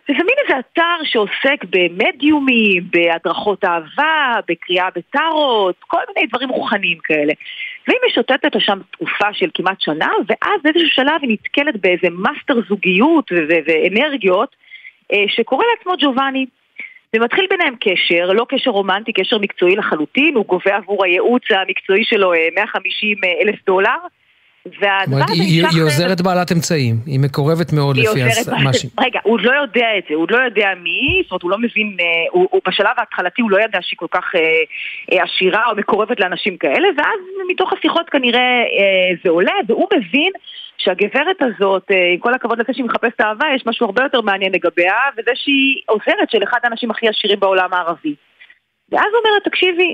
וזה 0.10 0.24
מין 0.24 0.36
איזה 0.44 0.60
אתר 0.60 1.04
שעוסק 1.04 1.64
במדיומים, 1.70 2.84
בהדרכות 2.90 3.66
אהבה, 3.66 4.34
בקריאה 4.48 4.88
בטארות, 4.96 5.76
כל 5.80 6.02
מיני 6.08 6.28
דברים 6.28 6.50
רוחניים 6.50 6.98
כאלה. 7.04 7.34
והיא 7.88 8.00
משוטטת 8.08 8.56
לשם 8.56 8.80
תקופה 8.92 9.34
של 9.34 9.50
כמעט 9.54 9.82
שנה, 9.82 10.10
ואז 10.28 10.62
באיזשהו 10.64 10.90
שלב 10.90 11.22
היא 11.22 11.32
נתקלת 11.32 11.82
באיזה 11.82 12.08
מאסטר 12.12 12.56
זוגיות 12.70 13.32
ואנרגיות 13.68 14.56
אה, 15.14 15.24
שקורא 15.28 15.64
לעצמו 15.72 15.94
ג'ובאני. 16.00 16.46
ומתחיל 17.16 17.48
ביניהם 17.50 17.76
קשר, 17.80 18.26
לא 18.34 18.46
קשר 18.50 18.72
רומנטי, 18.72 19.14
קשר 19.14 19.38
מקצועי 19.38 19.76
לחלוטין, 19.76 20.36
הוא 20.36 20.46
גובה 20.46 20.76
עבור 20.76 21.06
הייעוץ 21.06 21.44
המקצועי 21.50 22.04
שלו 22.04 22.32
150 22.56 23.18
אה, 23.24 23.30
אלף 23.42 23.56
דולר. 23.66 23.98
והדבר 24.80 25.24
הזה 25.24 25.44
היא, 25.44 25.66
היא 25.74 25.84
עוזרת 25.84 26.22
בעלת 26.22 26.52
אמצעים, 26.52 26.96
היא 27.06 27.20
מקורבת 27.20 27.74
מאוד 27.74 27.98
לפי 27.98 28.24
מה 28.64 28.74
ש... 28.74 28.86
רגע, 29.00 29.20
הוא 29.24 29.40
לא 29.40 29.52
יודע 29.62 29.88
את 29.98 30.04
זה, 30.10 30.16
הוא 30.16 30.28
לא 30.30 30.38
יודע 30.38 30.70
מי, 30.84 31.22
זאת 31.24 31.32
אומרת 31.32 31.44
הוא 31.44 31.52
לא 31.52 31.58
מבין, 31.58 31.98
אה, 32.00 32.06
הוא, 32.32 32.48
הוא 32.52 32.62
בשלב 32.68 32.96
ההתחלתי 32.98 33.42
הוא 33.42 33.52
לא 33.52 33.58
ידע 33.64 33.80
שהיא 33.82 33.98
כל 33.98 34.08
כך 34.12 34.26
אה, 34.36 34.42
אה, 35.12 35.24
עשירה 35.24 35.62
או 35.70 35.76
מקורבת 35.76 36.20
לאנשים 36.20 36.58
כאלה, 36.58 36.88
ואז 36.98 37.20
מתוך 37.52 37.74
השיחות 37.74 38.10
כנראה 38.10 38.40
אה, 38.40 39.16
זה 39.24 39.30
עולה, 39.30 39.54
והוא 39.68 39.88
מבין 39.98 40.32
שהגברת 40.78 41.42
הזאת, 41.42 41.92
אה, 41.92 42.12
עם 42.14 42.20
כל 42.20 42.34
הכבוד 42.34 42.60
לזה 42.60 42.74
שהיא 42.74 42.86
מחפשת 42.86 43.22
אהבה, 43.22 43.46
יש 43.56 43.64
משהו 43.66 43.86
הרבה 43.86 44.04
יותר 44.04 44.22
מעניין 44.22 44.52
לגביה, 44.52 44.96
וזה 45.18 45.32
שהיא 45.36 45.82
עוזרת 45.86 46.30
של 46.32 46.44
אחד 46.44 46.60
האנשים 46.64 46.92
הכי 46.92 47.08
עשירים 47.08 47.40
בעולם 47.40 47.74
הערבי. 47.74 48.16
ואז 48.92 49.06
הוא 49.12 49.20
אומר 49.20 49.32
לה, 49.34 49.40
תקשיבי, 49.50 49.94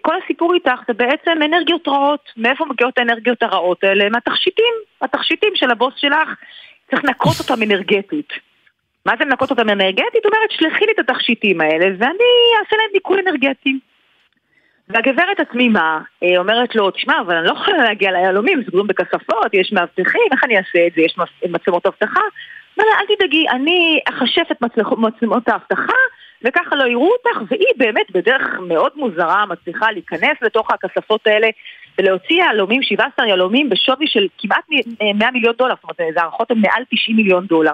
כל 0.00 0.14
הסיפור 0.24 0.54
איתך 0.54 0.80
זה 0.88 0.92
בעצם 0.92 1.42
אנרגיות 1.44 1.88
רעות. 1.88 2.30
מאיפה 2.36 2.64
מגיעות 2.64 2.98
האנרגיות 2.98 3.42
הרעות 3.42 3.84
האלה? 3.84 4.08
מהתכשיטים, 4.08 4.74
התכשיטים 5.02 5.52
של 5.54 5.70
הבוס 5.70 5.94
שלך. 5.96 6.28
צריך 6.90 7.04
לנקות 7.04 7.36
אותם 7.38 7.62
אנרגטית. 7.62 8.32
מה 9.06 9.12
זה 9.18 9.24
לנקות 9.24 9.50
אותם 9.50 9.70
אנרגטית? 9.70 10.26
אומרת, 10.26 10.50
שלחי 10.50 10.86
לי 10.86 10.92
את 10.92 10.98
התכשיטים 10.98 11.60
האלה 11.60 11.86
ואני 11.98 12.30
אעשה 12.58 12.76
להם 12.76 12.90
ניקוי 12.94 13.20
אנרגטי. 13.20 13.78
והגברת 14.88 15.40
התמימה 15.40 16.00
אה, 16.22 16.38
אומרת 16.38 16.74
לו, 16.74 16.90
תשמע, 16.90 17.20
אבל 17.20 17.36
אני 17.36 17.46
לא 17.46 17.52
יכולה 17.52 17.76
להגיע 17.76 18.10
ליהלומים, 18.10 18.62
סגורים 18.66 18.86
בכספות, 18.86 19.54
יש 19.54 19.72
מאבטחים, 19.72 20.28
איך 20.32 20.44
אני 20.44 20.56
אעשה 20.56 20.86
את 20.86 20.92
זה? 20.96 21.02
יש 21.02 21.16
מצלמות 21.48 21.86
אבטחה? 21.86 22.20
אומר 22.76 22.88
לה, 22.88 23.00
אל 23.00 23.16
תדאגי, 23.16 23.48
אני 23.48 24.00
אחשף 24.08 24.46
את 24.50 24.62
מצלמות 24.98 25.48
האבטחה 25.48 26.02
וככה 26.44 26.76
לא 26.76 26.84
יראו 26.84 27.12
אותך, 27.12 27.42
והיא 27.50 27.74
באמת 27.76 28.06
בדרך 28.10 28.42
מאוד 28.60 28.92
מוזרה 28.96 29.46
מצליחה 29.46 29.90
להיכנס 29.92 30.36
לתוך 30.42 30.70
הכספות 30.70 31.26
האלה 31.26 31.48
ולהוציא 31.98 32.36
יהלומים, 32.36 32.82
17 32.82 33.26
יהלומים 33.26 33.70
בשווי 33.70 34.06
של 34.06 34.26
כמעט 34.38 34.64
100 35.14 35.30
מיליון 35.30 35.54
דולר, 35.58 35.74
זאת 35.74 35.84
אומרת, 35.84 36.14
זה 36.14 36.20
הערכות 36.20 36.50
הן 36.50 36.58
מעל 36.58 36.82
90 36.90 37.16
מיליון 37.16 37.46
דולר. 37.46 37.72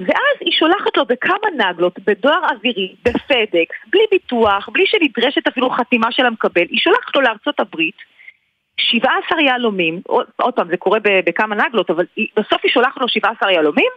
ואז 0.00 0.36
היא 0.40 0.52
שולחת 0.52 0.96
לו 0.96 1.04
בכמה 1.04 1.48
נגלות, 1.56 1.98
בדואר 2.06 2.40
אווירי, 2.50 2.94
בפדקס, 3.04 3.76
בלי 3.92 4.02
ביטוח, 4.10 4.68
בלי 4.68 4.84
שנדרשת 4.86 5.46
אפילו 5.48 5.70
חתימה 5.70 6.12
של 6.12 6.26
המקבל, 6.26 6.64
היא 6.70 6.78
שולחת 6.78 7.14
לו 7.16 7.20
לארצות 7.20 7.60
הברית 7.60 7.96
17 8.76 9.40
יהלומים, 9.40 10.00
עוד 10.36 10.54
פעם, 10.54 10.68
זה 10.68 10.76
קורה 10.76 10.98
בכמה 11.02 11.56
נגלות, 11.56 11.90
אבל 11.90 12.04
היא, 12.16 12.26
בסוף 12.36 12.60
היא 12.62 12.70
שולחת 12.70 13.00
לו 13.00 13.08
17 13.08 13.52
יהלומים, 13.52 13.90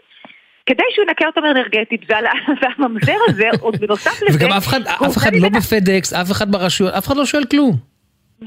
כדי 0.66 0.84
שהוא 0.94 1.06
ינקה 1.08 1.26
אותם 1.26 1.46
אנרגטית, 1.46 2.02
והממזר 2.10 3.18
הזה, 3.28 3.50
עוד 3.62 3.76
בנוסף 3.80 4.22
לזה... 4.22 4.38
וגם 4.40 4.52
אף 4.58 4.68
אחד, 4.68 4.82
אף 4.82 5.18
אחד 5.18 5.32
לא 5.36 5.50
בפדקס, 5.50 6.14
אף 6.14 6.32
אחד 6.32 6.52
ברשויות, 6.52 6.94
אף 6.94 7.08
אחד 7.08 7.18
לא 7.18 7.26
שואל 7.26 7.44
כלום. 7.46 7.94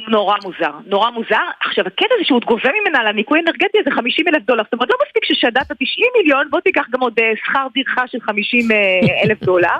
נורא 0.08 0.36
מוזר, 0.44 0.72
נורא 0.86 1.10
מוזר. 1.10 1.44
עכשיו 1.64 1.86
הקטע 1.86 2.14
זה 2.18 2.24
שהוא 2.24 2.40
גובה 2.40 2.70
ממנה 2.80 2.98
על 3.00 3.06
הניכוי 3.06 3.40
אנרגטי 3.40 3.78
איזה 3.78 3.90
50 3.90 4.28
אלף 4.28 4.42
דולר, 4.42 4.62
זאת 4.62 4.72
אומרת 4.72 4.88
לא 4.90 4.96
מספיק 5.06 5.24
ששדדת 5.24 5.72
90 5.72 6.06
מיליון, 6.18 6.46
בוא 6.50 6.60
תיקח 6.60 6.84
גם 6.90 7.00
עוד 7.00 7.12
אה, 7.20 7.32
שכר 7.44 7.66
טרחה 7.74 8.06
של 8.06 8.18
50 8.20 8.70
אה, 8.72 8.76
אלף 9.24 9.40
דולר. 9.42 9.76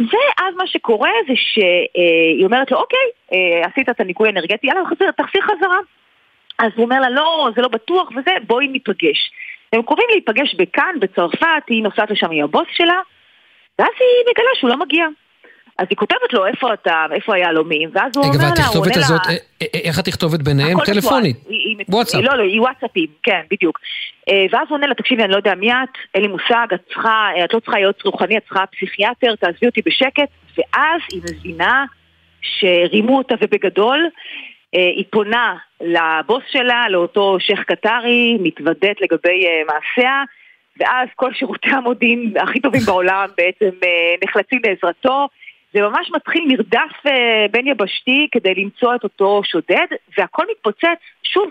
ואז 0.00 0.54
מה 0.56 0.66
שקורה 0.66 1.10
זה 1.28 1.32
שהיא 1.36 2.44
אומרת 2.44 2.70
לו, 2.70 2.78
אוקיי, 2.78 3.06
אה, 3.32 3.66
עשית 3.66 3.88
את 3.88 4.00
הניקוי 4.00 4.28
האנרגטי, 4.28 4.66
יאללה, 4.66 4.82
תחזיר 5.16 5.42
חזרה. 5.42 5.78
אז 6.58 6.70
הוא 6.76 6.84
אומר 6.84 7.00
לה, 7.00 7.10
לא, 7.10 7.50
זה 7.56 7.62
לא 7.62 7.68
בטוח 7.68 8.08
וזה, 8.10 8.30
בואי 8.46 8.68
ניפגש. 8.68 9.30
הם 9.74 9.82
קרובים 9.82 10.06
להיפגש 10.10 10.54
בכאן, 10.54 10.94
בצרפת, 11.00 11.64
היא 11.68 11.82
נוסעת 11.82 12.10
לשם 12.10 12.30
עם 12.30 12.44
הבוס 12.44 12.66
שלה, 12.72 13.00
ואז 13.78 13.90
היא 14.00 14.32
מגלה 14.32 14.50
שהוא 14.54 14.70
לא 14.70 14.76
מגיע. 14.76 15.06
אז 15.78 15.86
היא 15.90 15.96
כותבת 15.96 16.32
לו 16.32 16.46
איפה 16.46 16.74
אתה, 16.74 17.06
איפה 17.12 17.34
היהלומים, 17.34 17.90
ואז 17.92 18.12
הוא 18.16 18.24
אומר 18.24 18.36
לה, 18.58 18.66
הוא 18.66 18.80
עונה 18.80 18.92
לה... 18.96 19.04
הזאת, 19.04 19.20
אה, 19.28 19.34
אה, 19.62 19.80
איך 19.84 19.98
התכתובת 19.98 20.42
ביניהם? 20.42 20.78
טלפונית. 20.84 21.36
וואטסאפ. 21.88 22.20
לא, 22.24 22.36
לא, 22.36 22.42
היא 22.42 22.60
וואטסאפים, 22.60 23.06
כן, 23.22 23.40
בדיוק. 23.50 23.78
אה, 24.28 24.46
ואז 24.50 24.66
הוא 24.68 24.76
עונה 24.76 24.86
לה, 24.86 24.94
תקשיבי, 24.94 25.22
אני 25.24 25.32
לא 25.32 25.36
יודע 25.36 25.54
מי 25.54 25.72
את, 25.72 25.88
אין 26.14 26.22
לי 26.22 26.28
מושג, 26.28 26.66
את 26.74 26.80
צריכה, 26.92 27.28
את 27.44 27.54
לא 27.54 27.60
צריכה 27.60 27.78
יועץ 27.78 28.04
רוחני, 28.04 28.36
את 28.36 28.42
צריכה 28.42 28.64
פסיכיאטר, 28.66 29.34
תעזבי 29.36 29.66
אותי 29.66 29.80
בשקט, 29.86 30.28
ואז 30.58 31.00
היא 31.12 31.20
מבינה 31.30 31.84
שרימו 32.42 33.18
אותה 33.18 33.34
ובגדול. 33.40 34.08
היא 34.74 35.04
פונה 35.10 35.56
לבוס 35.80 36.42
שלה, 36.50 36.88
לאותו 36.88 37.36
שייח' 37.40 37.62
קטרי, 37.62 38.38
מתוודית 38.40 39.00
לגבי 39.00 39.46
מעשיה, 39.66 40.22
ואז 40.80 41.08
כל 41.16 41.34
שירותי 41.34 41.70
המודיעין 41.70 42.32
הכי 42.40 42.60
טובים 42.60 42.80
בעולם 42.86 43.28
בעצם 43.36 43.70
נחלצים 44.24 44.60
בעזרתו. 44.62 45.28
זה 45.74 45.80
ממש 45.80 46.10
מתחיל 46.16 46.44
מרדף 46.48 47.06
אה, 47.06 47.46
בין 47.50 47.66
יבשתי 47.66 48.28
כדי 48.32 48.54
למצוא 48.54 48.94
את 48.94 49.04
אותו 49.04 49.42
שודד, 49.44 49.86
והכל 50.18 50.44
מתפוצץ, 50.50 51.00
שוב, 51.22 51.44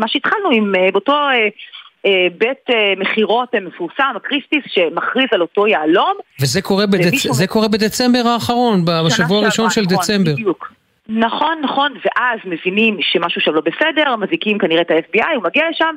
מה 0.00 0.08
שהתחלנו 0.08 0.50
עם 0.52 0.74
אה, 0.74 0.88
אותו 0.94 1.12
אה, 1.12 2.26
בית 2.38 2.64
מכירות 2.96 3.54
מפורסם, 3.54 4.12
הקריסטיס, 4.16 4.64
שמכריז 4.66 5.28
על 5.32 5.42
אותו 5.42 5.66
יהלום. 5.66 6.14
וזה 6.40 6.62
קורה, 6.62 6.86
בדצ... 6.86 7.26
זה 7.30 7.46
קורה 7.46 7.68
בדצמבר 7.68 8.22
האחרון, 8.26 8.84
בשבוע 8.84 9.38
הראשון 9.38 9.70
של 9.70 9.80
נכון, 9.80 9.96
דצמבר. 9.96 10.32
בדיוק. 10.32 10.77
נכון, 11.08 11.60
נכון, 11.62 11.92
ואז 11.92 12.38
מבינים 12.44 12.96
שמשהו 13.00 13.40
שם 13.40 13.54
לא 13.54 13.60
בסדר, 13.60 14.16
מזיקים 14.16 14.58
כנראה 14.58 14.82
את 14.82 14.90
ה-FBI, 14.90 15.34
הוא 15.34 15.44
מגיע 15.44 15.70
לשם, 15.70 15.94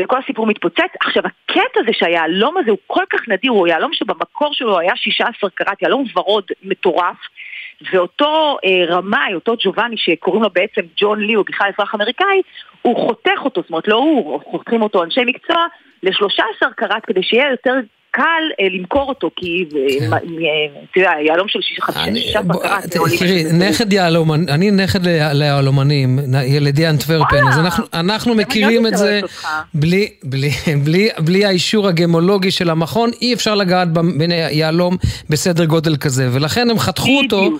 וכל 0.00 0.18
הסיפור 0.24 0.46
מתפוצץ. 0.46 0.90
עכשיו, 1.00 1.22
הקטע 1.26 1.80
זה 1.86 1.92
שהיהלום 1.92 2.56
הזה 2.56 2.70
הוא 2.70 2.78
כל 2.86 3.04
כך 3.10 3.28
נדיר, 3.28 3.50
הוא 3.50 3.68
יהלום 3.68 3.92
שבמקור 3.92 4.54
שלו 4.54 4.78
היה 4.78 4.96
16 4.96 5.50
קראט, 5.50 5.82
יהלום 5.82 6.04
ורוד 6.16 6.44
מטורף. 6.62 7.16
ואותו 7.92 8.56
אה, 8.64 8.96
רמאי, 8.96 9.34
אותו 9.34 9.54
ג'ובאני 9.58 9.96
שקוראים 9.98 10.42
לו 10.42 10.50
בעצם 10.50 10.80
ג'ון 10.96 11.20
לי, 11.20 11.34
הוא 11.34 11.44
בכלל 11.48 11.70
אזרח 11.74 11.94
אמריקאי, 11.94 12.42
הוא 12.82 12.96
חותך 13.06 13.40
אותו, 13.44 13.60
זאת 13.60 13.70
אומרת 13.70 13.88
לא 13.88 13.96
הוא, 13.96 14.40
חותכים 14.44 14.82
אותו 14.82 15.04
אנשי 15.04 15.20
מקצוע, 15.26 15.66
ל-13 16.02 16.66
קראט 16.76 17.02
כדי 17.06 17.22
שיהיה 17.22 17.50
יותר 17.50 17.74
קל 18.10 18.42
אה, 18.60 18.66
למכור 18.72 19.08
אותו, 19.08 19.30
כי 19.36 19.64
כן. 20.94 21.02
אה, 21.02 21.20
יהלום 21.20 21.48
של 21.48 21.60
שישה 21.62 21.82
חמישה 21.82 22.40
תראי, 22.90 23.44
נכד 23.68 23.92
יהלום, 23.92 24.32
אני 24.32 24.70
נכד 24.70 25.06
ליהלומנים, 25.32 26.18
ילידי 26.46 26.88
אנטוורפן, 26.88 27.48
אז 27.48 27.60
אנחנו 27.94 28.34
מכירים 28.34 28.86
את 28.86 28.96
זה 28.96 29.20
בלי 31.24 31.44
האישור 31.44 31.88
הגמולוגי 31.88 32.50
של 32.50 32.70
המכון, 32.70 33.10
אי 33.22 33.34
אפשר 33.34 33.54
לגעת 33.54 33.88
ביהלום 33.92 34.96
בסדר 35.30 35.64
גודל 35.64 35.96
כזה, 35.96 36.28
ולכן 36.32 36.70
הם 36.70 36.78
חתכו 36.78 37.20
אותו. 37.22 37.50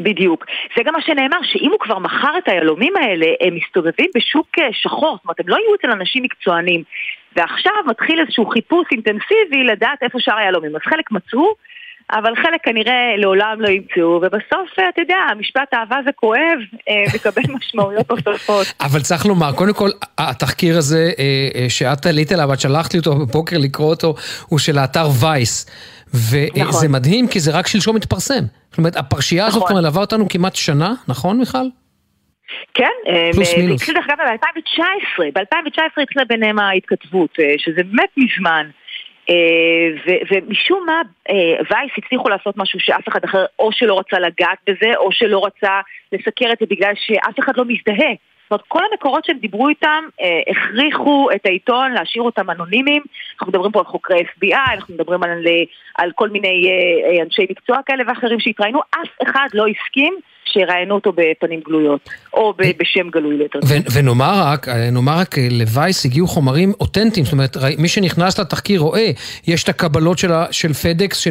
בדיוק. 0.00 0.44
זה 0.76 0.82
גם 0.86 0.92
מה 0.92 1.00
שנאמר, 1.02 1.38
שאם 1.42 1.70
הוא 1.70 1.80
כבר 1.80 1.98
מכר 1.98 2.38
את 2.38 2.48
היהלומים 2.48 2.96
האלה, 2.96 3.26
הם 3.40 3.54
מסתובבים 3.54 4.10
בשוק 4.16 4.46
אה, 4.58 4.68
שחור, 4.72 5.16
זאת 5.16 5.24
אומרת, 5.24 5.40
הם 5.40 5.48
לא 5.48 5.56
יהיו 5.56 5.74
אצל 5.74 5.90
אנשים 5.90 6.22
מקצוענים. 6.22 6.82
ועכשיו 7.36 7.72
מתחיל 7.86 8.20
איזשהו 8.20 8.46
חיפוש 8.46 8.86
אינטנסיבי 8.92 9.64
לדעת 9.72 9.98
איפה 10.02 10.18
שאר 10.20 10.36
היהלומים. 10.38 10.76
אז 10.76 10.82
חלק 10.84 11.10
מצאו, 11.10 11.54
אבל 12.10 12.36
חלק 12.36 12.60
כנראה 12.64 13.16
לעולם 13.16 13.56
לא 13.60 13.68
ימצאו, 13.68 14.20
ובסוף, 14.22 14.78
אה, 14.78 14.88
אתה 14.88 15.00
יודע, 15.00 15.16
המשפט 15.30 15.74
אהבה 15.74 15.96
זה 16.04 16.10
כואב, 16.16 16.58
אה, 16.88 17.04
מקבל 17.14 17.42
משמעויות 17.48 18.10
נוספות. 18.10 18.66
אבל 18.80 19.00
צריך 19.00 19.26
לומר, 19.26 19.52
קודם 19.52 19.74
כל, 19.74 19.90
התחקיר 20.18 20.78
הזה 20.78 21.10
שאת 21.68 22.06
עלית 22.06 22.32
אליו, 22.32 22.52
את 22.52 22.60
שלחת 22.60 22.94
לי 22.94 22.98
אותו 22.98 23.16
בבוקר 23.16 23.58
לקרוא 23.58 23.88
אותו, 23.88 24.14
הוא 24.48 24.58
של 24.58 24.78
האתר 24.78 25.08
וייס. 25.20 25.66
וזה 26.14 26.48
נכון. 26.56 26.88
מדהים, 26.88 27.28
כי 27.28 27.40
זה 27.40 27.50
רק 27.50 27.66
שלשום 27.66 27.96
התפרסם. 27.96 28.44
זאת 28.70 28.78
אומרת, 28.78 28.96
הפרשייה 28.96 29.46
הזאת 29.46 29.62
נכון. 29.62 29.76
מלווה 29.76 30.00
אותנו 30.00 30.28
כמעט 30.28 30.56
שנה, 30.56 30.94
נכון 31.08 31.38
מיכל? 31.38 31.66
כן, 32.74 32.90
פלוס 33.32 33.54
אה, 33.54 33.58
מינוס. 33.58 33.68
זה 33.68 33.74
התחיל 33.74 33.94
דרך 33.94 34.08
אגב 34.08 34.18
ב-2019, 34.18 35.22
ב-2019 35.34 36.02
התחילה 36.02 36.24
ביניהם 36.24 36.58
ההתכתבות, 36.58 37.40
אה, 37.40 37.54
שזה 37.58 37.82
באמת 37.82 38.10
מזמן. 38.16 38.70
אה, 39.30 40.14
ומשום 40.30 40.86
מה 40.86 41.02
וייס 41.70 41.92
הצליחו 41.98 42.28
לעשות 42.28 42.56
משהו 42.56 42.80
שאף 42.80 43.08
אחד 43.08 43.24
אחר 43.24 43.44
או 43.58 43.72
שלא 43.72 43.98
רצה 43.98 44.18
לגעת 44.18 44.58
בזה, 44.66 44.96
או 44.96 45.12
שלא 45.12 45.44
רצה 45.46 45.80
לסקר 46.12 46.52
את 46.52 46.58
זה 46.60 46.66
בגלל 46.70 46.92
שאף 46.96 47.38
אחד 47.38 47.52
לא 47.56 47.64
מזדהה. 47.64 48.12
זאת 48.46 48.50
אומרת, 48.50 48.64
כל 48.68 48.82
המקורות 48.90 49.24
שהם 49.24 49.38
דיברו 49.38 49.68
איתם 49.68 50.04
אה, 50.20 50.40
הכריחו 50.50 51.28
את 51.34 51.46
העיתון 51.46 51.92
להשאיר 51.92 52.22
אותם 52.22 52.50
אנונימיים. 52.50 53.02
אנחנו 53.32 53.46
מדברים 53.52 53.72
פה 53.72 53.78
על 53.78 53.84
חוקרי 53.84 54.20
FBI, 54.20 54.74
אנחנו 54.74 54.94
מדברים 54.94 55.22
על, 55.22 55.44
על 55.94 56.10
כל 56.14 56.28
מיני 56.28 56.70
אה, 56.70 57.22
אנשי 57.22 57.46
מקצוע 57.50 57.78
כאלה 57.86 58.04
ואחרים 58.06 58.40
שהתראינו, 58.40 58.80
אף 58.80 59.28
אחד 59.28 59.48
לא 59.54 59.64
הסכים 59.66 60.18
שיראיינו 60.46 60.94
אותו 60.94 61.12
בפנים 61.12 61.60
גלויות, 61.64 62.10
או 62.32 62.54
בשם 62.78 63.10
גלוי 63.10 63.36
ליתר. 63.36 63.58
ונאמר 63.94 64.32
רק, 64.46 64.68
נאמר 64.68 65.18
רק, 65.18 65.34
לווייס 65.50 66.06
הגיעו 66.06 66.26
חומרים 66.26 66.72
אותנטיים, 66.80 67.24
זאת 67.24 67.32
אומרת, 67.32 67.56
מי 67.78 67.88
שנכנס 67.88 68.40
לתחקיר 68.40 68.80
רואה, 68.80 69.10
יש 69.46 69.64
את 69.64 69.68
הקבלות 69.68 70.18
של 70.50 70.72
פדקס, 70.72 71.26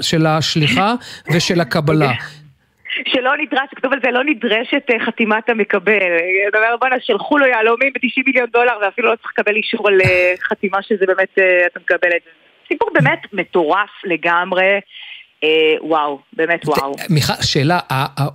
של 0.00 0.26
השליחה 0.26 0.94
ושל 1.32 1.60
הקבלה. 1.60 2.12
שלא 3.04 3.36
נדרש, 3.36 3.68
כתוב 3.76 3.92
על 3.92 4.00
זה, 4.04 4.10
לא 4.10 4.24
נדרשת 4.24 4.90
אה, 4.90 5.06
חתימת 5.06 5.50
המקבל. 5.50 5.98
אתה 6.48 6.58
אומר, 6.58 6.76
בואנה, 6.80 6.96
שלחו 7.00 7.38
לו 7.38 7.46
יהלומים 7.46 7.92
ב-90 7.92 8.22
מיליון 8.26 8.46
דולר 8.52 8.72
ואפילו 8.82 9.10
לא 9.10 9.16
צריך 9.16 9.32
לקבל 9.38 9.56
אישור 9.56 9.88
על 9.88 10.00
אה, 10.04 10.34
חתימה 10.48 10.82
שזה 10.82 11.06
באמת, 11.06 11.38
אה, 11.38 11.66
אתה 11.66 11.80
מקבל 11.80 12.08
את 12.16 12.22
זה. 12.24 12.30
סיפור 12.68 12.90
באמת 12.94 13.20
מטורף 13.32 13.90
לגמרי. 14.04 14.78
אה, 15.44 15.48
וואו, 15.80 16.18
באמת 16.32 16.66
וואו. 16.66 16.94
מיכל, 17.10 17.32
שאלה, 17.42 17.78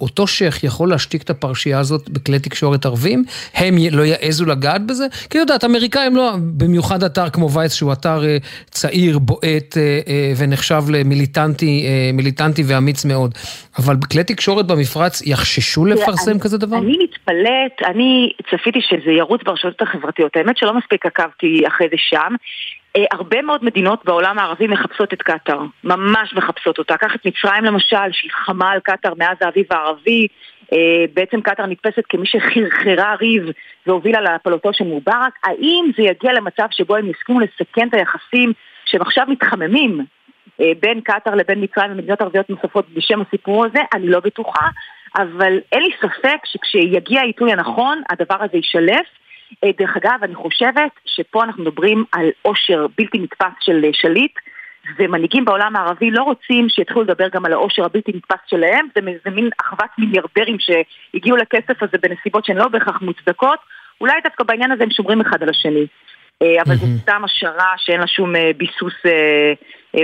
אותו 0.02 0.28
שייח 0.28 0.64
יכול 0.64 0.90
להשתיק 0.90 1.22
את 1.22 1.30
הפרשייה 1.30 1.80
הזאת 1.80 2.10
בכלי 2.10 2.40
תקשורת 2.40 2.86
ערבים? 2.86 3.24
הם 3.54 3.76
לא 3.92 4.02
יעזו 4.02 4.46
לגעת 4.46 4.86
בזה? 4.86 5.06
כי 5.30 5.38
יודעת, 5.38 5.64
אמריקאים 5.64 6.16
לא, 6.16 6.32
במיוחד 6.58 7.04
אתר 7.04 7.30
כמו 7.30 7.52
וייס, 7.52 7.74
שהוא 7.74 7.94
אתר 7.94 8.24
אה, 8.24 8.38
צעיר, 8.70 9.20
בועט 9.20 9.78
אה, 9.78 10.34
ונחשב 10.38 10.82
למיליטנטי 10.90 12.64
ואמיץ 12.68 13.06
מאוד. 13.06 13.34
אבל 13.80 13.96
בכלי 13.96 14.24
תקשורת 14.24 14.68
במפרץ 14.68 15.22
יחששו 15.26 15.86
לפרסם 15.86 16.40
כזה 16.40 16.58
דבר? 16.58 16.78
אני 16.78 16.98
מתפלאת, 17.04 17.92
אני 17.92 18.32
צפיתי 18.50 18.80
שזה 18.82 19.12
ירוץ 19.12 19.42
ברשתות 19.46 19.82
החברתיות. 19.82 20.36
האמת 20.36 20.58
שלא 20.58 20.74
מספיק 20.78 21.06
עקבתי 21.06 21.64
אחרי 21.68 21.88
זה 21.92 21.98
שם. 21.98 22.36
אה, 22.98 23.06
הרבה 23.12 23.42
מאוד 23.42 23.66
מדינות 23.66 24.06
בעולם 24.06 24.40
הערבי 24.40 24.68
מחפשות 24.68 25.14
את 25.14 25.22
קטאר, 25.22 25.60
ממש 25.84 26.34
מחפשות 26.34 26.80
אותה. 26.80 26.98
קח 26.98 27.16
את 27.16 27.26
מצרים 27.26 27.64
למשל, 27.64 28.12
שהיא 28.12 28.32
חמה 28.32 28.70
על 28.72 28.80
קטאר 28.80 29.14
מאז 29.18 29.38
האביב 29.42 29.66
הערבי. 29.70 30.28
אה, 30.74 31.06
בעצם 31.14 31.42
קטאר 31.42 31.66
נתפסת 31.66 32.04
כמי 32.10 32.28
שחרחרה 32.28 33.16
ריב 33.16 33.44
והובילה 33.88 34.22
להפלתו 34.22 34.74
של 34.74 34.84
מובארק. 34.84 35.34
האם 35.44 35.92
זה 35.98 36.04
יגיע 36.04 36.34
למצב 36.34 36.68
שבו 36.72 36.96
הם 36.96 37.10
יסכימו 37.10 37.40
לסכן 37.40 37.88
את 37.88 37.94
היחסים 37.94 38.54
שהם 38.86 39.02
עכשיו 39.02 39.26
מתחממים 39.30 40.06
אה, 40.62 40.72
בין 40.80 41.02
קטאר 41.02 41.36
לבין 41.36 41.64
מצרים 41.64 41.92
ומדינות 41.92 42.22
ערביות 42.22 42.50
נוספות 42.50 42.90
בשם 42.90 43.22
הסיפור 43.22 43.66
הזה? 43.66 43.80
אני 43.94 44.08
לא 44.08 44.20
בטוחה, 44.20 44.68
אבל 45.18 45.60
אין 45.72 45.84
לי 45.84 45.90
ספק 45.98 46.38
שכשיגיע 46.46 47.22
העיתוי 47.22 47.52
הנכון, 47.52 48.02
הדבר 48.10 48.38
הזה 48.40 48.58
יישלף. 48.58 49.06
אה, 49.64 49.70
דרך 49.80 49.98
אגב, 49.98 50.20
אני 50.24 50.36
חושבת 50.36 50.92
שפה 51.06 51.44
אנחנו 51.44 51.64
מדברים 51.64 52.04
על 52.12 52.26
עושר 52.42 52.88
בלתי 52.98 53.20
נתפס 53.20 53.54
של 53.60 53.86
אה, 53.86 53.90
שליט, 53.94 54.32
ומנהיגים 55.00 55.46
בעולם 55.46 55.76
הערבי 55.76 56.12
לא 56.12 56.24
רוצים 56.24 56.70
שיתחילו 56.70 57.02
לדבר 57.02 57.28
גם 57.34 57.46
על 57.46 57.54
העושר 57.54 57.86
הבלתי 57.86 58.12
נתפס 58.16 58.40
שלהם, 58.48 58.88
זה, 58.96 59.02
זה 59.26 59.32
מין 59.32 59.50
אחוות 59.62 59.90
מיליארדרים 59.98 60.58
שהגיעו 60.60 61.38
לכסף 61.38 61.84
הזה 61.84 61.98
בנסיבות 62.02 62.46
שהן 62.46 62.58
לא 62.58 62.68
בהכרח 62.68 63.02
מוצדקות, 63.02 63.60
אולי 64.02 64.14
דווקא 64.24 64.44
בעניין 64.44 64.72
הזה 64.72 64.84
הם 64.84 64.92
שומרים 64.92 65.22
אחד 65.22 65.44
על 65.44 65.50
השני. 65.50 65.86
אה, 66.42 66.62
אבל 66.66 66.76
זו 66.76 66.86
סתם 67.02 67.22
השערה 67.26 67.74
שאין 67.78 68.00
לה 68.00 68.08
שום 68.08 68.34
ביסוס 68.58 68.94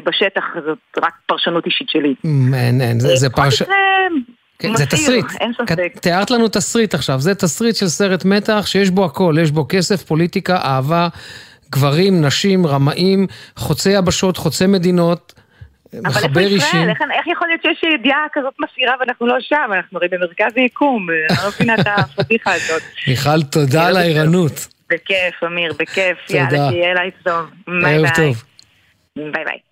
בשטח, 0.06 0.44
זאת 0.66 0.78
רק 1.04 1.14
פרשנות 1.26 1.66
אישית 1.66 1.90
שלי. 1.90 2.16
אין, 2.54 2.82
אין, 2.82 3.00
זה 3.00 3.30
פרשנות... 3.30 3.70
כן, 4.60 4.76
זה 4.76 4.86
תסריט. 4.86 5.26
אין 5.39 5.52
ספק. 5.54 6.00
תיארת 6.02 6.32
לנו 6.32 6.48
תסריט 6.48 6.93
עכשיו, 6.93 7.20
זה 7.20 7.36
תסריט 7.36 7.76
של 7.76 7.88
סרט 7.88 8.26
מתח 8.26 8.63
שיש 8.65 8.89
בו 8.89 9.06
הכל, 9.06 9.36
יש 9.41 9.52
בו 9.52 9.65
כסף, 9.70 10.04
פוליטיקה, 10.04 10.58
אהבה, 10.58 11.08
גברים, 11.72 12.26
נשים, 12.26 12.67
רמאים, 12.67 13.28
חוצי 13.56 13.89
יבשות, 13.89 14.38
חוצי 14.38 14.67
מדינות. 14.67 15.34
אבל 16.06 16.24
איפה 16.24 16.41
ישראל? 16.41 16.89
איך, 16.89 16.98
איך 17.17 17.28
יכול 17.28 17.48
להיות 17.48 17.62
שיש 17.62 17.93
ידיעה 18.00 18.20
כזאת 18.34 18.54
מסעירה 18.60 18.93
ואנחנו 19.00 19.28
לא 19.28 19.36
שם? 19.39 19.70
אנחנו 19.74 20.00
הרי 20.00 20.08
במרכז 20.08 20.52
היקום, 20.56 21.08
אני 21.10 21.38
לא 21.43 21.50
מבינה 21.50 21.76
את 21.76 21.88
הפדיחה 21.88 22.54
הזאת. 22.54 22.82
מיכל, 23.08 23.43
תודה 23.43 23.88
על 23.88 23.93
לא 23.93 24.00
הערנות. 24.00 24.67
בכיף, 24.89 25.43
אמיר, 25.46 25.74
בכיף. 25.80 26.17
יאללה, 26.30 26.70
שיהיה 26.70 26.93
לילה 26.93 27.12
טוב. 27.24 27.46
ערב. 27.86 28.10
טוב. 28.15 28.43
ביי 29.15 29.46
ביי. 29.46 29.67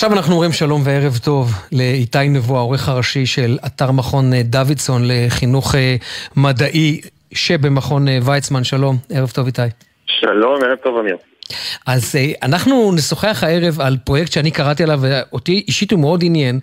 עכשיו 0.00 0.12
אנחנו 0.12 0.32
אומרים 0.34 0.52
שלום 0.52 0.82
וערב 0.84 1.18
טוב 1.24 1.52
לאיתי 1.72 2.28
נבו, 2.28 2.56
העורך 2.56 2.88
הראשי 2.88 3.26
של 3.26 3.58
אתר 3.66 3.90
מכון 3.90 4.32
אה, 4.32 4.42
דוידסון 4.42 5.02
לחינוך 5.04 5.74
אה, 5.74 5.96
מדעי 6.36 7.00
שבמכון 7.32 8.08
אה, 8.08 8.18
ויצמן. 8.22 8.64
שלום, 8.64 8.96
ערב 9.10 9.30
טוב 9.30 9.46
איתי. 9.46 9.62
שלום, 10.06 10.64
ערב 10.64 10.78
טוב 10.82 10.98
אמיר. 10.98 11.16
אז 11.86 12.14
אנחנו 12.42 12.92
נשוחח 12.92 13.44
הערב 13.44 13.80
על 13.80 13.96
פרויקט 14.04 14.32
שאני 14.32 14.50
קראתי 14.50 14.82
עליו 14.82 14.98
ואותי 15.02 15.64
אישית 15.68 15.92
הוא 15.92 16.00
מאוד 16.00 16.20
עניין. 16.24 16.60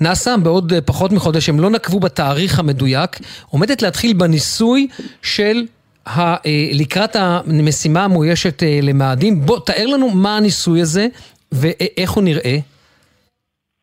נעשה 0.00 0.34
בעוד 0.42 0.72
פחות 0.84 1.12
מחודש, 1.12 1.48
הם 1.48 1.60
לא 1.60 1.70
נקבו 1.70 2.00
בתאריך 2.00 2.58
המדויק, 2.58 3.18
עומדת 3.50 3.82
להתחיל 3.82 4.12
בניסוי 4.12 4.88
של 5.22 5.62
ה, 6.06 6.34
לקראת 6.72 7.16
המשימה 7.16 8.04
המאוישת 8.04 8.62
למאדים. 8.82 9.46
בוא, 9.46 9.58
תאר 9.58 9.86
לנו 9.86 10.10
מה 10.10 10.36
הניסוי 10.36 10.80
הזה 10.80 11.06
ואיך 11.52 12.10
הוא 12.10 12.22
נראה. 12.22 12.58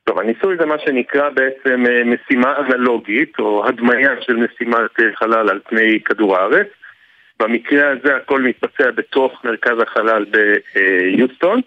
טוב, 0.09 0.19
הניסוי 0.19 0.57
זה 0.59 0.65
מה 0.65 0.75
שנקרא 0.85 1.29
בעצם 1.29 1.85
אה, 1.85 2.03
משימה 2.03 2.53
אנלוגית, 2.57 3.39
או 3.39 3.67
הדמיה 3.67 4.21
של 4.21 4.35
משימת 4.35 4.99
אה, 4.99 5.15
חלל 5.15 5.49
על 5.49 5.59
פני 5.69 5.99
כדור 6.05 6.37
הארץ. 6.37 6.67
במקרה 7.39 7.89
הזה 7.89 8.15
הכל 8.15 8.41
מתבצע 8.41 8.91
בתוך 8.91 9.45
מרכז 9.45 9.79
החלל 9.81 10.25
ביוסטון, 10.25 11.61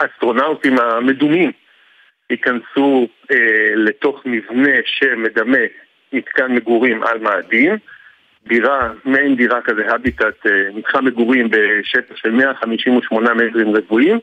והאסטרונאוטים 0.00 0.78
המדומים 0.78 1.52
ייכנסו 2.30 3.08
אה, 3.32 3.72
לתוך 3.76 4.22
מבנה 4.26 4.72
שמדמה 4.84 5.58
מתקן 6.12 6.52
מגורים 6.52 7.02
על 7.02 7.18
מאדים, 7.18 7.76
דירה, 8.46 8.92
מעין 9.04 9.36
דירה 9.36 9.60
כזה, 9.60 9.92
הביטט, 9.94 10.46
אה, 10.46 10.52
מתחם 10.74 11.04
מגורים 11.04 11.48
בשטח 11.50 12.16
של 12.16 12.30
158 12.30 13.34
מטרים 13.34 13.76
רבועים, 13.76 14.18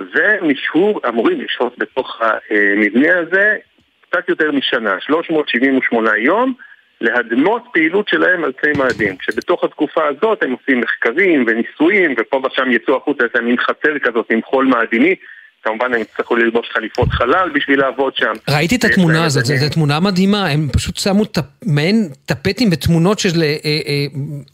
ונשהו, 0.00 1.00
אמורים 1.08 1.40
לשהות 1.40 1.78
בתוך 1.78 2.20
המבנה 2.22 3.18
הזה 3.18 3.56
קצת 4.00 4.28
יותר 4.28 4.52
משנה, 4.52 5.00
378 5.00 6.10
יום, 6.18 6.54
להדמות 7.00 7.62
פעילות 7.72 8.08
שלהם 8.08 8.44
על 8.44 8.52
פני 8.52 8.72
מאדים. 8.78 9.16
כשבתוך 9.16 9.64
התקופה 9.64 10.06
הזאת 10.06 10.42
הם 10.42 10.52
עושים 10.52 10.80
מחקרים 10.80 11.44
וניסויים, 11.48 12.14
ופה 12.18 12.42
ושם 12.44 12.70
יצאו 12.70 12.96
החוצה 12.96 13.24
איזה 13.24 13.46
מין 13.46 13.56
חצר 13.56 13.98
כזאת 13.98 14.30
עם 14.30 14.42
חול 14.42 14.64
מאדימי. 14.64 15.14
כמובן 15.64 15.94
הם 15.94 16.00
יצטרכו 16.00 16.36
ללבוש 16.36 16.66
חליפות 16.72 17.08
חלל 17.08 17.50
בשביל 17.54 17.80
לעבוד 17.80 18.12
שם. 18.16 18.32
ראיתי 18.48 18.76
את 18.76 18.84
התמונה 18.84 19.24
הזאת, 19.24 19.44
זו 19.44 19.68
תמונה 19.70 20.00
מדהימה, 20.00 20.46
הם 20.46 20.68
פשוט 20.72 20.96
שמו 20.96 21.24
טפ, 21.24 21.42
מעין 21.66 22.08
טפטים 22.26 22.68
ותמונות 22.72 23.18
של 23.18 23.42
אה, 23.42 23.56
אה, 23.64 24.06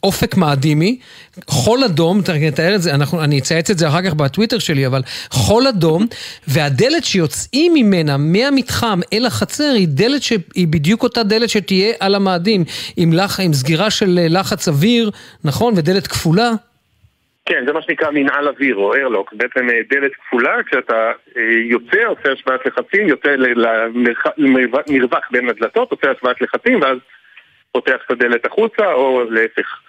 אופק 0.03 0.37
מאדימי, 0.37 0.99
חול 1.47 1.83
אדום, 1.83 2.21
תאר 2.55 2.75
את 2.75 2.81
זה, 2.81 2.95
אנחנו, 2.95 3.23
אני 3.23 3.39
אצייץ 3.39 3.69
את 3.69 3.77
זה 3.77 3.87
אחר 3.87 4.01
כך 4.01 4.13
בטוויטר 4.13 4.59
שלי, 4.59 4.87
אבל 4.87 5.01
חול 5.29 5.67
אדום, 5.67 6.05
והדלת 6.47 7.03
שיוצאים 7.03 7.73
ממנה, 7.73 8.17
מהמתחם 8.17 8.99
אל 9.13 9.25
החצר, 9.25 9.71
היא 9.75 9.87
דלת 9.87 10.23
שהיא 10.23 10.67
בדיוק 10.67 11.03
אותה 11.03 11.23
דלת 11.23 11.49
שתהיה 11.49 11.93
על 11.99 12.15
המאדים, 12.15 12.63
עם, 12.97 13.13
לח, 13.13 13.39
עם 13.39 13.53
סגירה 13.53 13.89
של 13.89 14.19
לחץ 14.29 14.67
אוויר, 14.67 15.11
נכון, 15.43 15.73
ודלת 15.77 16.07
כפולה. 16.07 16.51
כן, 17.45 17.63
זה 17.65 17.73
מה 17.73 17.81
שנקרא 17.81 18.11
מנהל 18.11 18.47
אוויר 18.47 18.75
או 18.75 18.95
איירלוק, 18.95 19.33
בעצם 19.33 19.69
אה, 19.69 19.79
דלת 19.89 20.11
כפולה, 20.15 20.63
כשאתה 20.63 21.11
אה, 21.37 21.41
יוצא, 21.63 22.03
עושה 22.05 22.31
השוואת 22.31 22.65
לחצים, 22.65 23.07
יוצא 23.07 23.35
למרווח 24.37 25.31
בין 25.31 25.49
הדלתות, 25.49 25.91
עושה 25.91 26.11
השוואת 26.11 26.41
לחצים, 26.41 26.81
ואז 26.81 26.97
פותח 27.71 27.95
את 28.05 28.11
הדלת 28.11 28.45
החוצה, 28.45 28.93
או 28.93 29.23
להפך, 29.29 29.79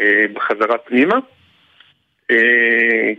אה, 0.00 0.24
בחזרה 0.32 0.78
פנימה, 0.78 1.18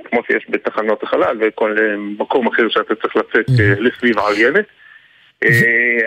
כמו 0.03 0.21
שיש 0.27 0.45
בתחנות 0.49 1.03
החלל 1.03 1.37
וכל 1.41 1.75
מקום 1.97 2.47
אחר 2.47 2.69
שאתה 2.69 2.95
צריך 2.95 3.15
לצאת 3.15 3.45
לסביב 3.79 4.19
עריינת. 4.19 4.65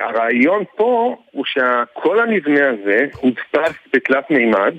הרעיון 0.00 0.64
פה 0.76 1.16
הוא 1.30 1.44
שכל 1.44 2.20
המבנה 2.20 2.68
הזה 2.68 3.06
הודפס 3.20 3.74
בתלת 3.94 4.30
מימד, 4.30 4.74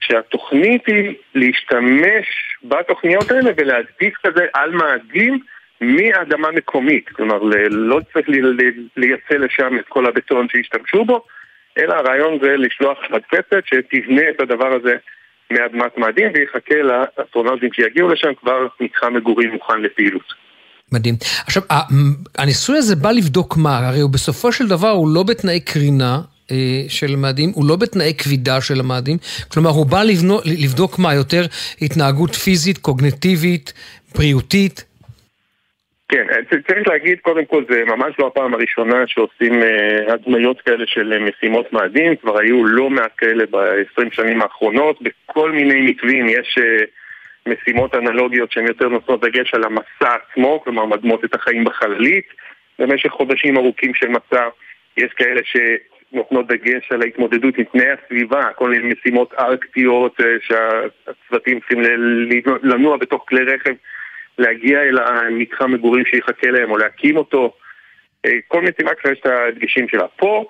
שהתוכנית 0.00 0.86
היא 0.86 1.14
להשתמש 1.34 2.26
בתוכניות 2.64 3.30
האלה 3.30 3.50
ולהדפיס 3.56 4.12
כזה 4.26 4.46
על 4.54 4.70
מאדים 4.70 5.38
מאדמה 5.80 6.50
מקומית. 6.50 7.08
כלומר, 7.08 7.38
לא 7.70 8.00
צריך 8.12 8.28
לייצא 8.96 9.34
לשם 9.34 9.78
את 9.80 9.84
כל 9.88 10.06
הבטון 10.06 10.46
שהשתמשו 10.50 11.04
בו, 11.04 11.24
אלא 11.78 11.94
הרעיון 11.94 12.38
זה 12.42 12.56
לשלוח 12.56 12.98
מדפסת 13.10 13.62
שתבנה 13.66 14.22
את 14.30 14.40
הדבר 14.40 14.72
הזה 14.74 14.94
מאדמת 15.50 15.98
מאדים 15.98 16.26
ויחכה 16.34 16.74
לאסטרונאוטים 16.74 17.72
שיגיעו 17.72 18.08
לשם 18.08 18.34
כבר 18.40 18.66
מתחם 18.80 19.14
מגורים 19.14 19.50
מוכן 19.50 19.82
לפעילות. 19.82 20.44
מדהים. 20.92 21.14
עכשיו, 21.46 21.62
הניסוי 22.38 22.78
הזה 22.78 22.96
בא 22.96 23.10
לבדוק 23.10 23.56
מה? 23.56 23.88
הרי 23.88 24.00
הוא 24.00 24.10
בסופו 24.10 24.52
של 24.52 24.68
דבר 24.68 24.90
הוא 24.90 25.14
לא 25.14 25.22
בתנאי 25.22 25.60
קרינה, 25.60 26.18
של 26.88 27.14
המאדים, 27.14 27.50
הוא 27.54 27.64
לא 27.68 27.76
בתנאי 27.76 28.14
כבידה 28.18 28.60
של 28.60 28.80
המאדים, 28.80 29.16
כלומר 29.52 29.70
הוא 29.70 29.86
בא 29.86 30.02
לבנו, 30.02 30.38
לבדוק 30.62 30.98
מה 30.98 31.14
יותר 31.14 31.42
התנהגות 31.82 32.34
פיזית, 32.34 32.78
קוגנטיבית, 32.78 33.72
בריאותית. 34.14 34.84
כן, 36.08 36.26
צריך 36.66 36.88
להגיד, 36.88 37.18
קודם 37.22 37.44
כל 37.44 37.64
זה 37.68 37.84
ממש 37.84 38.14
לא 38.18 38.26
הפעם 38.26 38.54
הראשונה 38.54 39.06
שעושים 39.06 39.52
uh, 39.62 40.12
הדמיות 40.12 40.60
כאלה 40.60 40.84
של 40.86 41.18
משימות 41.18 41.72
מאדים, 41.72 42.16
כבר 42.16 42.38
היו 42.38 42.64
לא 42.64 42.90
מעט 42.90 43.12
כאלה 43.18 43.44
ב-20 43.50 44.04
שנים 44.12 44.42
האחרונות, 44.42 44.98
בכל 45.02 45.52
מיני 45.52 45.80
מתווים 45.80 46.28
יש 46.28 46.58
משימות 47.48 47.94
אנלוגיות 47.94 48.52
שהן 48.52 48.66
יותר 48.66 48.88
נושאות 48.88 49.24
דגש 49.24 49.54
על 49.54 49.64
המסע 49.64 50.14
עצמו, 50.14 50.60
כלומר 50.64 50.84
מדמות 50.86 51.24
את 51.24 51.34
החיים 51.34 51.64
בחללית. 51.64 52.26
במשך 52.78 53.10
חודשים 53.10 53.56
ארוכים 53.56 53.94
של 53.94 54.08
מסע, 54.08 54.48
יש 54.96 55.12
כאלה 55.16 55.40
ש... 55.44 55.56
נותנות 56.14 56.46
דגש 56.46 56.92
על 56.92 57.02
ההתמודדות 57.02 57.58
עם 57.58 57.64
תנאי 57.64 57.90
הסביבה, 57.90 58.52
כל 58.52 58.70
מיני 58.70 58.94
משימות 58.94 59.34
ארקטיות 59.38 60.20
אה, 60.20 60.26
שהצוותים 60.40 61.60
צריכים 61.60 61.80
לנוע 62.62 62.96
בתוך 62.96 63.24
כלי 63.28 63.44
רכב, 63.44 63.74
להגיע 64.38 64.82
אל 64.82 64.98
המתחם 64.98 65.70
מגורים 65.70 66.04
שיחכה 66.04 66.50
להם 66.50 66.70
או 66.70 66.76
להקים 66.76 67.16
אותו. 67.16 67.52
אה, 68.26 68.30
כל 68.48 68.60
משימה 68.60 68.90
כזאת 68.94 69.12
יש 69.12 69.20
את 69.20 69.26
הדגשים 69.26 69.88
שלה. 69.88 70.06
פה 70.16 70.44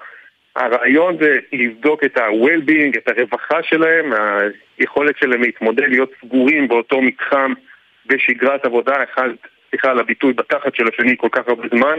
הרעיון 0.57 1.17
זה 1.21 1.39
לבדוק 1.53 2.05
את 2.05 2.17
ה-well-being, 2.17 2.99
את 2.99 3.09
הרווחה 3.09 3.63
שלהם, 3.63 4.13
היכולת 4.79 5.19
שלהם 5.19 5.43
להתמודד, 5.43 5.89
להיות 5.89 6.11
סגורים 6.25 6.69
באותו 6.69 7.03
מתחם 7.03 7.53
בשגרת 8.07 8.65
עבודה, 8.65 9.05
אחד, 9.05 9.29
סליחה 9.71 9.91
על 9.91 9.99
הביטוי, 9.99 10.33
בתחת 10.33 10.75
של 10.75 10.85
השני 10.89 11.17
כל 11.17 11.29
כך 11.33 11.49
הרבה 11.49 11.69
זמן, 11.69 11.99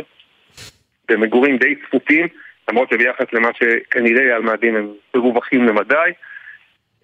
במגורים 1.10 1.58
די 1.58 1.76
צפופים. 1.76 2.28
למרות 2.70 2.90
שביחס 2.90 3.26
למה 3.34 3.50
שכנראה 3.54 4.36
על 4.36 4.42
מאדים 4.42 4.76
הם 4.76 4.94
מרווחים 5.16 5.66
למדי. 5.66 6.12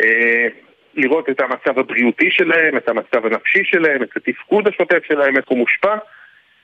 אה, 0.04 0.48
לראות 0.94 1.30
את 1.30 1.42
המצב 1.42 1.80
הבריאותי 1.80 2.32
שלהם, 2.32 2.78
את 2.78 2.90
המצב 2.90 3.26
הנפשי 3.26 3.64
שלהם, 3.64 4.04
את 4.04 4.10
התפקוד 4.16 4.68
השוטף 4.68 5.04
שלהם, 5.08 5.38
איך 5.38 5.46
הוא 5.48 5.58
מושפע. 5.58 5.96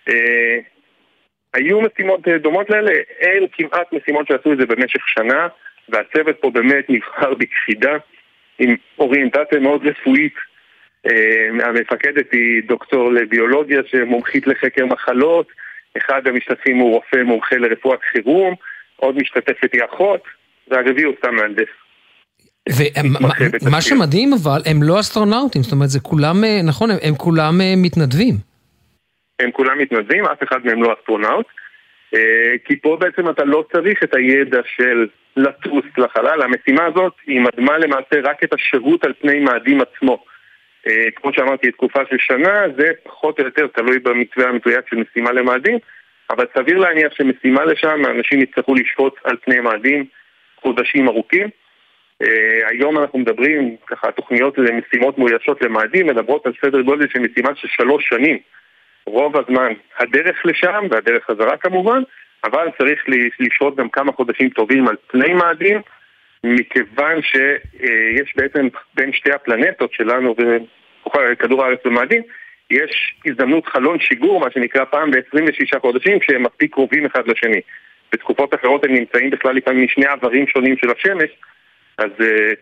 אה, 0.10 0.60
היו 1.54 1.82
משימות 1.82 2.28
אה, 2.28 2.38
דומות 2.38 2.70
לאלה, 2.70 2.92
אין 3.20 3.48
כמעט 3.52 3.94
משימות 3.94 4.28
שעשו 4.28 4.54
את 4.54 4.58
זה 4.58 4.66
במשך 4.66 5.08
שנה, 5.08 5.48
והצוות 5.90 6.38
פה 6.42 6.50
באמת 6.52 6.90
נבחר 6.94 7.34
בקפידה, 7.34 7.98
עם 8.60 8.76
אוריינטציה 9.00 9.60
מאוד 9.60 9.88
רפואית. 9.88 10.34
המפקדת 11.60 12.32
היא 12.32 12.64
דוקטור 12.68 13.14
לביולוגיה 13.14 13.82
שמומחית 13.86 14.48
לחקר 14.48 14.86
מחלות, 14.86 15.48
אחד 15.98 16.28
המשתתפים 16.28 16.78
הוא 16.78 16.92
רופא 16.92 17.24
מומחה 17.24 17.56
לרפואת 17.56 18.00
חירום, 18.02 18.56
עוד 19.00 19.16
משתתפת 19.16 19.74
היא 19.74 19.82
אחות, 19.94 20.22
והרביעי 20.68 21.04
הוא 21.04 21.14
סתם 21.20 21.36
מהנדס. 21.36 21.70
ומה 23.66 23.82
שמדהים 23.82 24.34
אבל, 24.34 24.62
הם 24.66 24.84
לא 24.84 25.00
אסטרונאוטים, 25.00 25.62
זאת 25.64 25.72
אומרת, 25.72 25.90
זה 25.90 26.00
כולם, 26.00 26.44
אה, 26.44 26.60
נכון, 26.68 26.92
הם, 26.92 26.98
הם 27.04 27.16
כולם 27.16 27.62
אה, 27.62 27.74
מתנדבים. 27.78 28.36
הם 29.40 29.52
כולם 29.52 29.78
מתנדבים, 29.78 30.26
אף 30.26 30.44
אחד 30.44 30.66
מהם 30.66 30.84
לא 30.84 30.96
אסטרונאוט. 31.00 31.46
אה, 32.14 32.54
כי 32.66 32.80
פה 32.80 32.98
בעצם 33.00 33.30
אתה 33.30 33.44
לא 33.46 33.66
צריך 33.72 34.04
את 34.04 34.16
הידע 34.16 34.60
של 34.76 35.08
לטוס 35.38 35.86
לחלל, 35.98 36.42
המשימה 36.42 36.86
הזאת 36.86 37.14
היא 37.28 37.42
מדמה 37.42 37.78
למעשה 37.78 38.22
רק 38.24 38.44
את 38.44 38.54
השירות 38.54 39.04
על 39.04 39.14
פני 39.22 39.40
מאדים 39.40 39.82
עצמו. 39.82 40.24
כמו 41.16 41.34
שאמרתי, 41.34 41.72
תקופה 41.72 42.00
של 42.10 42.16
שנה, 42.20 42.62
זה 42.78 42.88
פחות 43.04 43.40
או 43.40 43.46
יותר 43.46 43.68
תלוי 43.68 44.00
במתווה 44.00 44.50
המתויק 44.50 44.80
של 44.90 44.96
משימה 44.96 45.32
למאדים, 45.32 45.80
אבל 46.30 46.46
סביר 46.58 46.78
להניח 46.78 47.14
שמשימה 47.14 47.66
לשם, 47.66 48.06
אנשים 48.06 48.42
יצטרכו 48.42 48.76
לשהות 48.76 49.16
על 49.24 49.38
פני 49.46 49.60
מאדים 49.60 50.06
חודשים 50.62 51.08
ארוכים. 51.08 51.50
אה, 52.22 52.68
היום 52.70 52.98
אנחנו 52.98 53.20
מדברים, 53.20 53.76
ככה, 53.88 54.12
תוכניות 54.12 54.58
למשימות 54.58 55.18
מאוישות 55.18 55.62
למאדים 55.62 56.08
מדברות 56.08 56.46
על 56.46 56.54
סדר 56.66 56.82
גודל 56.82 57.08
של 57.10 57.20
משימה 57.20 57.56
של 57.56 57.68
שלוש 57.68 58.08
שנים. 58.10 58.38
רוב 59.08 59.38
הזמן 59.38 59.74
הדרך 60.00 60.46
לשם, 60.46 60.88
והדרך 60.92 61.26
חזרה 61.26 61.58
כמובן, 61.58 62.02
אבל 62.44 62.68
צריך 62.78 63.04
לשהות 63.40 63.76
גם 63.76 63.90
כמה 63.90 64.12
חודשים 64.12 64.50
טובים 64.50 64.88
על 64.88 64.96
פני 65.08 65.34
מאדים, 65.34 65.82
מכיוון 66.44 67.22
שיש 67.22 68.34
בעצם 68.36 68.68
בין 68.94 69.14
שתי 69.14 69.32
הפלנטות 69.32 69.94
שלנו 69.94 70.36
וכדור 71.16 71.64
הארץ 71.64 71.86
ומאדים, 71.86 72.22
יש 72.70 73.16
הזדמנות 73.26 73.66
חלון 73.66 74.00
שיגור, 74.00 74.40
מה 74.40 74.52
שנקרא 74.54 74.86
פעם 74.86 75.12
ב-26 75.12 75.80
חודשים, 75.82 76.18
שהם 76.22 76.44
מספיק 76.44 76.74
קרובים 76.74 77.06
אחד 77.06 77.28
לשני. 77.28 77.62
בתקופות 78.14 78.56
אחרות 78.56 78.86
הם 78.86 78.94
נמצאים 78.94 79.30
בכלל 79.30 79.56
לפעמים 79.56 79.86
משני 79.86 80.06
עברים 80.06 80.48
שונים 80.48 80.76
של 80.78 80.88
השמש, 80.92 81.30
אז 81.98 82.12
אה, 82.22 82.54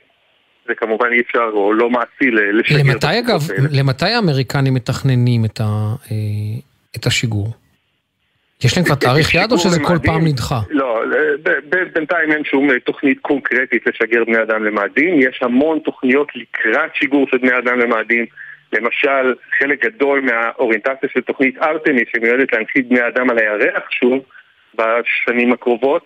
זה 0.67 0.75
כמובן 0.75 1.07
אי 1.11 1.21
אפשר 1.21 1.49
או 1.53 1.73
לא 1.73 1.89
מעשי 1.89 2.31
לשגר. 2.31 2.77
למתי 2.79 3.19
אגב, 3.19 3.39
למתי 3.71 4.05
האמריקנים 4.05 4.73
מתכננים 4.73 5.45
את, 5.45 5.59
ה, 5.59 5.63
אה, 6.11 6.59
את 6.95 7.05
השיגור? 7.05 7.47
יש 8.63 8.77
להם 8.77 8.85
כבר 8.85 8.95
תאריך 8.95 9.35
יד 9.35 9.51
או 9.51 9.57
שזה 9.57 9.79
כל 9.83 9.97
פעם 10.03 10.27
נדחה? 10.27 10.59
לא, 10.69 11.01
בינתיים 11.93 12.31
אין 12.31 12.43
שום 12.43 12.79
תוכנית 12.79 13.19
קונקרטית 13.21 13.83
לשגר 13.87 14.23
בני 14.23 14.41
אדם 14.41 14.63
למאדים. 14.63 15.21
יש 15.21 15.39
המון 15.41 15.79
תוכניות 15.79 16.27
לקראת 16.35 16.95
שיגור 16.95 17.27
של 17.31 17.37
בני 17.37 17.57
אדם 17.57 17.79
למאדים. 17.79 18.25
למשל, 18.75 19.35
חלק 19.59 19.85
גדול 19.85 20.21
מהאוריינטציה 20.21 21.09
של 21.09 21.21
תוכנית 21.21 21.57
ארטמיס 21.57 22.07
שמיועדת 22.15 22.53
להנחית 22.53 22.89
בני 22.89 23.07
אדם 23.07 23.29
על 23.29 23.37
הירח 23.37 23.91
שוב 23.91 24.25
בשנים 24.75 25.53
הקרובות, 25.53 26.05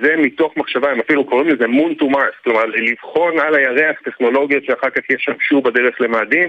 זה 0.00 0.16
מתוך 0.16 0.56
מחשבה, 0.56 0.90
הם 0.90 1.00
אפילו 1.00 1.24
קוראים 1.24 1.48
לזה 1.48 1.66
מון 1.66 1.94
טו 1.94 2.10
מרס, 2.10 2.34
כלומר 2.44 2.64
לבחון 2.64 3.40
על 3.40 3.54
הירח 3.54 3.96
טכנולוגיות 4.04 4.64
שאחר 4.64 4.90
כך 4.90 5.10
ישמשו 5.10 5.62
בדרך 5.62 6.00
למאדים, 6.00 6.48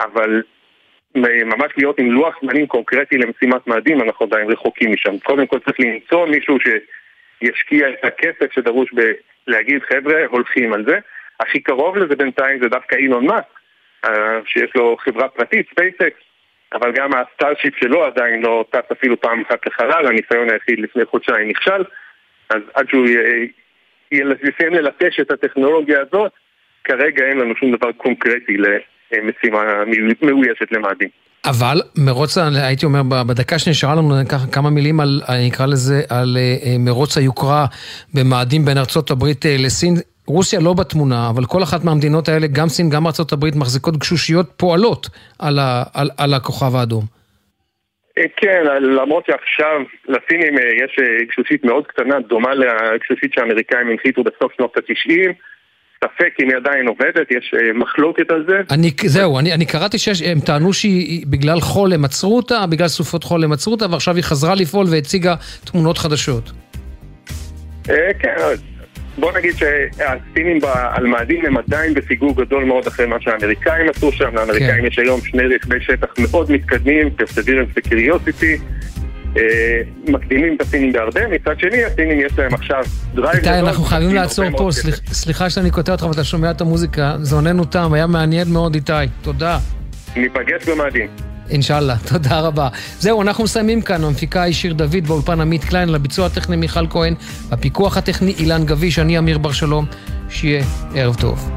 אבל 0.00 0.42
ממש 1.44 1.72
להיות 1.76 1.98
עם 1.98 2.10
לוח 2.10 2.38
זמנים 2.42 2.66
קונקרטי 2.66 3.18
למשימת 3.18 3.66
מאדים, 3.66 4.00
אנחנו 4.00 4.26
עדיין 4.26 4.50
רחוקים 4.50 4.92
משם. 4.92 5.18
קודם 5.18 5.46
כל 5.46 5.58
צריך 5.58 5.80
למצוא 5.80 6.26
מישהו 6.26 6.58
שישקיע 6.60 7.88
את 7.88 8.04
הכסף 8.04 8.52
שדרוש 8.52 8.90
בלהגיד 8.92 9.82
חבר'ה, 9.82 10.26
הולכים 10.26 10.72
על 10.72 10.84
זה. 10.84 10.98
הכי 11.40 11.60
קרוב 11.60 11.96
לזה 11.96 12.16
בינתיים 12.16 12.58
זה 12.62 12.68
דווקא 12.68 12.96
אילון 12.96 13.26
מאסק, 13.26 13.58
שיש 14.46 14.70
לו 14.74 14.96
חברה 15.04 15.28
פרטית, 15.28 15.66
ספייסקס, 15.70 16.20
אבל 16.74 16.92
גם 16.92 17.10
הסטארשיפ 17.14 17.74
שלו 17.80 18.04
עדיין 18.04 18.42
לא 18.42 18.64
טס 18.70 18.92
אפילו 18.92 19.20
פעם 19.20 19.42
אחת 19.48 19.66
לחלל, 19.66 20.06
הניסיון 20.06 20.50
היחיד 20.50 20.78
לפני 20.78 21.04
חודשיים 21.04 21.48
נכשל, 21.48 21.84
אז 22.50 22.62
עד 22.74 22.86
שהוא 22.88 23.06
יסיים 24.12 24.74
ללטש 24.74 25.20
את 25.20 25.30
הטכנולוגיה 25.30 25.98
הזאת, 26.00 26.32
כרגע 26.84 27.24
אין 27.24 27.38
לנו 27.38 27.54
שום 27.56 27.76
דבר 27.76 27.92
קונקרטי 27.92 28.56
למשימה 29.12 29.84
מאוישת 30.22 30.72
למאדים. 30.72 31.08
אבל 31.44 31.80
מרוץ, 31.96 32.38
הייתי 32.38 32.86
אומר, 32.86 33.02
בדקה 33.02 33.58
שנשארה 33.58 33.94
לנו 33.94 34.14
ככה 34.28 34.46
כמה 34.52 34.70
מילים 34.70 35.00
על, 35.00 35.20
אני 35.28 35.48
אקרא 35.50 35.66
לזה, 35.66 36.02
על 36.08 36.36
אה, 36.36 36.76
מרוץ 36.78 37.18
היוקרה 37.18 37.66
במאדים 38.14 38.64
בין 38.64 38.78
ארצות 38.78 39.10
הברית 39.10 39.46
אה, 39.46 39.56
לסין. 39.58 39.94
רוסיה 40.28 40.60
לא 40.60 40.74
בתמונה, 40.74 41.30
אבל 41.30 41.44
כל 41.44 41.62
אחת 41.62 41.84
מהמדינות 41.84 42.28
האלה, 42.28 42.46
גם 42.46 42.68
סין, 42.68 42.90
גם 42.90 43.04
הברית, 43.32 43.56
מחזיקות 43.56 43.96
גשושיות 43.96 44.46
פועלות 44.56 45.08
על, 45.38 45.58
ה, 45.58 45.82
על, 45.94 46.10
על 46.18 46.34
הכוכב 46.34 46.76
האדום. 46.76 47.04
אה, 48.18 48.24
כן, 48.36 48.62
למרות 48.80 49.26
שעכשיו 49.26 49.80
לסינים 50.08 50.54
יש 50.58 50.96
גשושית 51.28 51.64
מאוד 51.64 51.86
קטנה, 51.86 52.20
דומה 52.20 52.54
לגשושית 52.54 53.32
שהאמריקאים 53.34 53.88
הנחיתו 53.88 54.24
בסוף 54.24 54.52
שנות 54.56 54.76
ה-90. 54.76 55.32
ספק 56.04 56.34
אם 56.42 56.48
היא 56.48 56.56
עדיין 56.56 56.88
עובדת, 56.88 57.30
יש 57.30 57.54
אה, 57.54 57.72
מחלוקת 57.72 58.30
על 58.30 58.44
זה. 58.48 58.60
אני, 58.70 58.90
זהו, 59.06 59.38
אני, 59.38 59.52
אני 59.54 59.66
קראתי 59.66 59.98
שהם 59.98 60.38
טענו 60.46 60.72
שהיא 60.72 61.26
בגלל 61.26 61.60
חול 61.60 61.92
הם 61.92 62.04
עצרו 62.04 62.36
אותה, 62.36 62.66
בגלל 62.70 62.88
סופות 62.88 63.24
חול 63.24 63.44
הם 63.44 63.52
עצרו 63.52 63.72
אותה, 63.72 63.86
ועכשיו 63.90 64.14
היא 64.14 64.24
חזרה 64.24 64.54
לפעול 64.54 64.86
והציגה 64.90 65.34
תמונות 65.64 65.98
חדשות. 65.98 66.44
אה, 67.90 68.14
כן, 68.18 68.36
בוא 69.20 69.32
נגיד 69.38 69.54
שהסינים 69.56 70.58
על 70.64 71.06
מאדים 71.06 71.46
הם 71.46 71.56
עדיין 71.56 71.94
בפיגור 71.94 72.36
גדול 72.36 72.64
מאוד 72.64 72.86
אחרי 72.86 73.06
מה 73.06 73.16
שהאמריקאים 73.20 73.88
עשו 73.88 74.12
שם, 74.12 74.34
לאמריקאים 74.34 74.80
כן. 74.80 74.86
יש 74.86 74.98
היום 74.98 75.20
שני 75.20 75.42
רכבי 75.54 75.80
שטח 75.80 76.08
מאוד 76.18 76.52
מתקדמים, 76.52 77.10
פרסדירנס 77.10 77.68
וקריוסיטי. 77.76 78.56
אה, 79.36 79.42
מקדימים 80.08 80.56
את 80.56 80.60
הסינים 80.60 80.92
בהרבה, 80.92 81.28
מצד 81.28 81.60
שני 81.60 81.84
הסינים 81.84 82.20
יש 82.20 82.38
להם 82.38 82.54
עכשיו 82.54 82.84
דרייב 83.14 83.36
איתי, 83.36 83.50
אנחנו 83.50 83.84
חייבים 83.84 84.14
לעצור 84.14 84.44
פה, 84.56 84.68
סליחה 85.12 85.50
שאני 85.50 85.70
קוטע 85.70 85.92
אותך 85.92 86.04
ואתה 86.04 86.24
שומע 86.24 86.50
את 86.50 86.60
המוזיקה, 86.60 87.16
זמננו 87.20 87.64
תם, 87.64 87.92
היה 87.92 88.06
מעניין 88.06 88.48
מאוד 88.52 88.74
איתי, 88.74 88.92
תודה. 89.22 89.58
ניפגש 90.16 90.68
במאדים. 90.68 91.08
אינשאללה, 91.50 91.96
תודה 92.12 92.40
רבה. 92.40 92.68
זהו, 93.00 93.22
אנחנו 93.22 93.44
מסיימים 93.44 93.82
כאן, 93.82 94.04
המפיקה 94.04 94.42
היא 94.42 94.54
שיר 94.54 94.72
דוד, 94.72 95.06
באולפן 95.06 95.40
עמית 95.40 95.64
קליין, 95.64 95.88
לביצוע 95.88 96.26
הטכני 96.26 96.56
מיכל 96.56 96.86
כהן, 96.90 97.14
בפיקוח 97.50 97.96
הטכני 97.96 98.34
אילן 98.38 98.64
גביש, 98.64 98.98
אני 98.98 99.18
אמיר 99.18 99.38
בר 99.38 99.52
שלום, 99.52 99.86
שיהיה 100.30 100.64
ערב 100.94 101.14
טוב. 101.14 101.50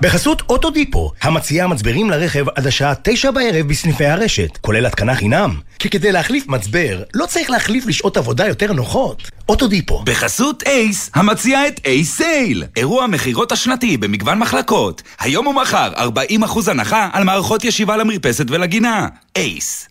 בחסות 0.00 0.42
אוטודיפו, 0.48 1.12
המציעה 1.22 1.66
מצברים 1.66 2.10
לרכב 2.10 2.48
עד 2.48 2.66
השעה 2.66 2.92
תשע 3.02 3.30
בערב 3.30 3.68
בסניפי 3.68 4.06
הרשת, 4.06 4.56
כולל 4.60 4.86
התקנה 4.86 5.14
חינם. 5.14 5.54
כי 5.78 5.90
כדי 5.90 6.12
להחליף 6.12 6.48
מצבר, 6.48 7.02
לא 7.14 7.26
צריך 7.26 7.50
להחליף 7.50 7.86
לשעות 7.86 8.16
עבודה 8.16 8.46
יותר 8.46 8.72
נוחות. 8.72 9.30
אוטודיפו. 9.48 10.02
בחסות 10.04 10.62
אייס, 10.66 11.10
המציעה 11.14 11.68
את 11.68 11.80
אייס 11.84 12.16
סייל. 12.16 12.64
אירוע 12.76 13.06
מכירות 13.06 13.52
השנתי 13.52 13.96
במגוון 13.96 14.38
מחלקות. 14.38 15.02
היום 15.20 15.46
ומחר 15.46 15.92
40% 15.92 16.70
הנחה 16.70 17.08
על 17.12 17.24
מערכות 17.24 17.64
ישיבה 17.64 17.96
למרפסת 17.96 18.44
ולגינה. 18.48 19.08
אייס. 19.36 19.88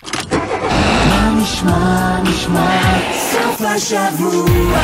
מה 1.09 1.33
נשמע, 1.41 2.19
נשמע, 2.23 2.99
סוף 3.31 3.61
השבוע, 3.61 4.79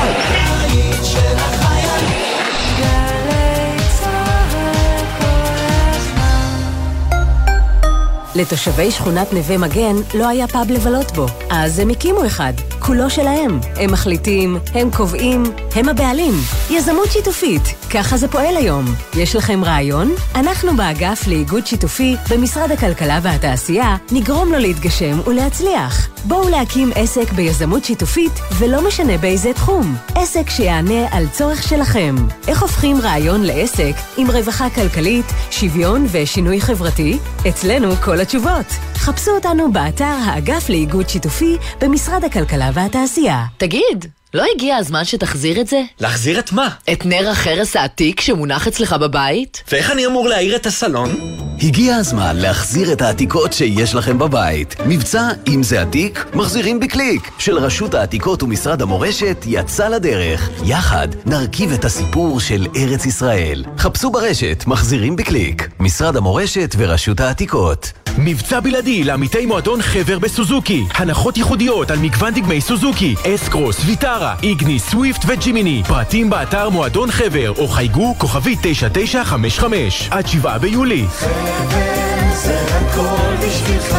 לתושבי 8.36 8.92
שכונת 8.92 9.34
נווה 9.34 9.58
מגן 9.58 9.96
לא 10.14 10.28
היה 10.28 10.48
פאב 10.48 10.72
לבלות 10.72 11.12
בו, 11.12 11.26
אז 11.50 11.80
הם 11.80 11.90
הקימו 11.90 12.26
אחד. 12.26 12.54
כולו 12.80 13.10
שלהם. 13.10 13.60
הם 13.76 13.92
מחליטים, 13.92 14.58
הם 14.74 14.90
קובעים, 14.92 15.44
הם 15.76 15.90
הבעלים. 15.90 16.34
יזמות 16.70 17.12
שיתופית, 17.12 17.62
ככה 17.90 18.18
זה 18.18 18.28
פועל 18.28 18.58
היום. 18.58 18.86
יש 19.18 19.36
לכם 19.36 19.64
רעיון? 19.64 20.12
אנחנו 20.36 20.76
באגף 20.78 21.28
לאיגוד 21.28 21.68
שיתופי 21.68 22.16
במשרד 22.30 22.72
הכלכלה 22.72 23.20
והתעשייה 23.22 23.96
נגרום 24.12 24.52
לו 24.52 24.60
להתגשם 24.60 25.20
ולהצליח. 25.28 26.10
בואו 26.26 26.50
להקים 26.50 26.92
עסק 26.96 27.32
ביזמות 27.32 27.86
שיתופית, 27.86 28.32
ולא 28.58 28.88
משנה 28.88 29.18
באיזה 29.18 29.54
תחום. 29.54 29.96
עסק 30.16 30.50
שיענה 30.50 31.08
על 31.12 31.28
צורך 31.28 31.64
שלכם. 31.64 32.16
איך 32.48 32.62
הופכים 32.62 33.02
רעיון 33.02 33.44
לעסק 33.44 33.94
עם 34.18 34.32
רווחה 34.32 34.70
כלכלית, 34.70 35.26
שוויון 35.52 36.06
ושינוי 36.12 36.62
חברתי? 36.62 37.18
אצלנו 37.50 37.92
כל 37.96 38.22
התשובות. 38.22 38.66
חפשו 38.94 39.32
אותנו 39.32 39.72
באתר 39.72 40.04
האגף 40.26 40.70
לאיגוד 40.70 41.10
שיתופי 41.10 41.58
במשרד 41.82 42.24
הכלכלה 42.24 42.70
והתעשייה. 42.74 43.46
תגיד, 43.58 44.06
לא 44.36 44.44
הגיע 44.56 44.76
הזמן 44.76 45.06
שתחזיר 45.06 45.62
את 45.62 45.68
זה? 45.68 45.82
להחזיר 46.00 46.40
את 46.40 46.52
מה? 46.52 46.70
את 46.94 47.06
נר 47.06 47.30
החרס 47.30 47.76
העתיק 47.76 48.22
שמונח 48.22 48.68
אצלך 48.68 48.94
בבית? 48.94 49.64
ואיך 49.72 49.92
אני 49.92 50.06
אמור 50.06 50.28
להעיר 50.28 50.56
את 50.56 50.66
הסלון? 50.66 51.38
הגיע 51.62 51.96
הזמן 51.96 52.36
להחזיר 52.36 52.94
את 52.94 53.02
העתיקות 53.02 53.54
שיש 53.54 53.96
לכם 53.96 54.20
בבית. 54.20 54.76
מבצע 54.86 55.30
אם 55.48 55.64
זה 55.64 55.82
עתיק, 55.82 56.26
מחזירים 56.34 56.80
בקליק, 56.80 57.32
של 57.40 57.58
רשות 57.58 57.94
העתיקות 57.94 58.44
ומשרד 58.44 58.82
המורשת 58.82 59.44
יצא 59.46 59.88
לדרך. 59.88 60.50
יחד 60.66 61.08
נרכיב 61.26 61.72
את 61.72 61.86
הסיפור 61.86 62.40
של 62.40 62.68
ארץ 62.76 63.06
ישראל. 63.06 63.64
חפשו 63.78 64.12
ברשת 64.12 64.64
מחזירים 64.68 65.16
בקליק, 65.16 65.70
משרד 65.80 66.18
המורשת 66.18 66.76
ורשות 66.78 67.20
העתיקות. 67.20 67.92
מבצע 68.18 68.60
בלעדי 68.60 69.04
לעמיתי 69.04 69.46
מועדון 69.46 69.82
חבר 69.82 70.20
בסוזוקי. 70.20 70.84
הנחות 70.94 71.38
ייחודיות 71.38 71.92
על 71.92 72.00
מגוון 72.00 72.34
דגמי 72.34 72.62
סוזוקי, 72.62 73.16
אסקרוס, 73.36 73.78
ויטרה, 73.86 74.25
איגני, 74.44 74.80
סוויפט 74.80 75.22
וג'ימיני. 75.28 75.84
פרטים 75.88 76.30
באתר 76.30 76.70
מועדון 76.70 77.12
חבר 77.12 77.52
או 77.58 77.68
חייגו 77.68 78.16
כוכבי 78.18 78.56
9955 78.62 80.08
עד 80.12 80.28
7 80.28 80.58
ביולי. 80.58 81.06
חבר 81.08 82.36
זה 82.36 82.62
הכל 82.62 83.36
בשבילך 83.48 83.96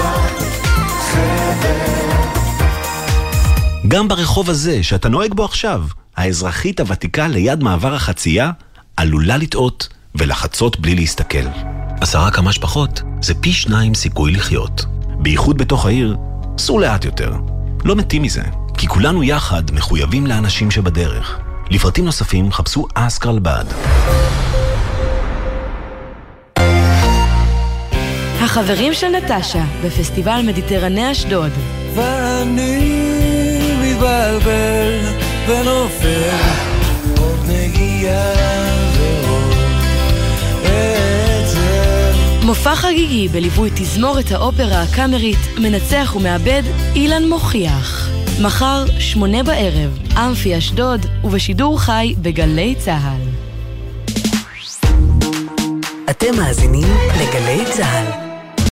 גם 3.88 4.08
ברחוב 4.08 4.50
הזה 4.50 4.82
שאתה 4.82 5.08
נוהג 5.08 5.34
בו 5.34 5.44
עכשיו, 5.44 5.82
האזרחית 6.16 6.80
הוותיקה 6.80 7.28
ליד 7.28 7.62
מעבר 7.62 7.94
החצייה 7.94 8.50
עלולה 8.96 9.36
לטעות 9.36 9.88
ולחצות 10.14 10.80
בלי 10.80 10.94
להסתכל. 10.94 11.46
עשרה 12.00 12.30
כמה 12.30 12.52
שפחות 12.52 13.02
זה 13.22 13.34
פי 13.34 13.52
שניים 13.52 13.94
סיכוי 13.94 14.32
לחיות. 14.32 14.84
בייחוד 15.18 15.58
בתוך 15.58 15.86
העיר, 15.86 16.16
סעו 16.58 16.78
לאט 16.78 17.04
יותר. 17.04 17.34
לא 17.84 17.96
מתים 17.96 18.22
מזה, 18.22 18.42
כי 18.78 18.86
כולנו 18.88 19.22
יחד 19.22 19.62
מחויבים 19.72 20.26
לאנשים 20.26 20.70
שבדרך. 20.70 21.38
לפרטים 21.70 22.04
נוספים 22.04 22.52
חפשו 22.52 22.86
אסקרלבד. 22.94 23.64
החברים 28.40 28.94
של 28.94 29.06
נטשה 29.08 29.64
בפסטיבל 29.84 30.40
מדיטרני 30.46 31.12
אשדוד. 31.12 31.50
ואני 31.94 32.78
מתבלבל 33.82 35.00
ונופל 35.46 36.30
עוד 37.18 37.38
נגיעה 37.48 38.32
ועוד 38.98 39.54
עצב. 40.64 42.44
מופע 42.44 42.74
חגיגי 42.74 43.28
בליווי 43.28 43.70
תזמורת 43.74 44.30
האופרה 44.30 44.82
הקאמרית, 44.82 45.38
מנצח 45.58 46.14
ומאבד 46.16 46.62
אילן 46.94 47.28
מוכיח. 47.28 48.05
מחר, 48.42 48.84
שמונה 48.98 49.42
בערב, 49.42 49.98
אמפי 50.16 50.58
אשדוד, 50.58 51.06
ובשידור 51.24 51.80
חי 51.80 52.14
בגלי 52.22 52.74
צה"ל. 52.78 53.28
אתם 56.10 56.36
מאזינים 56.36 56.88
לגלי 57.16 57.64
צה"ל. 57.72 58.25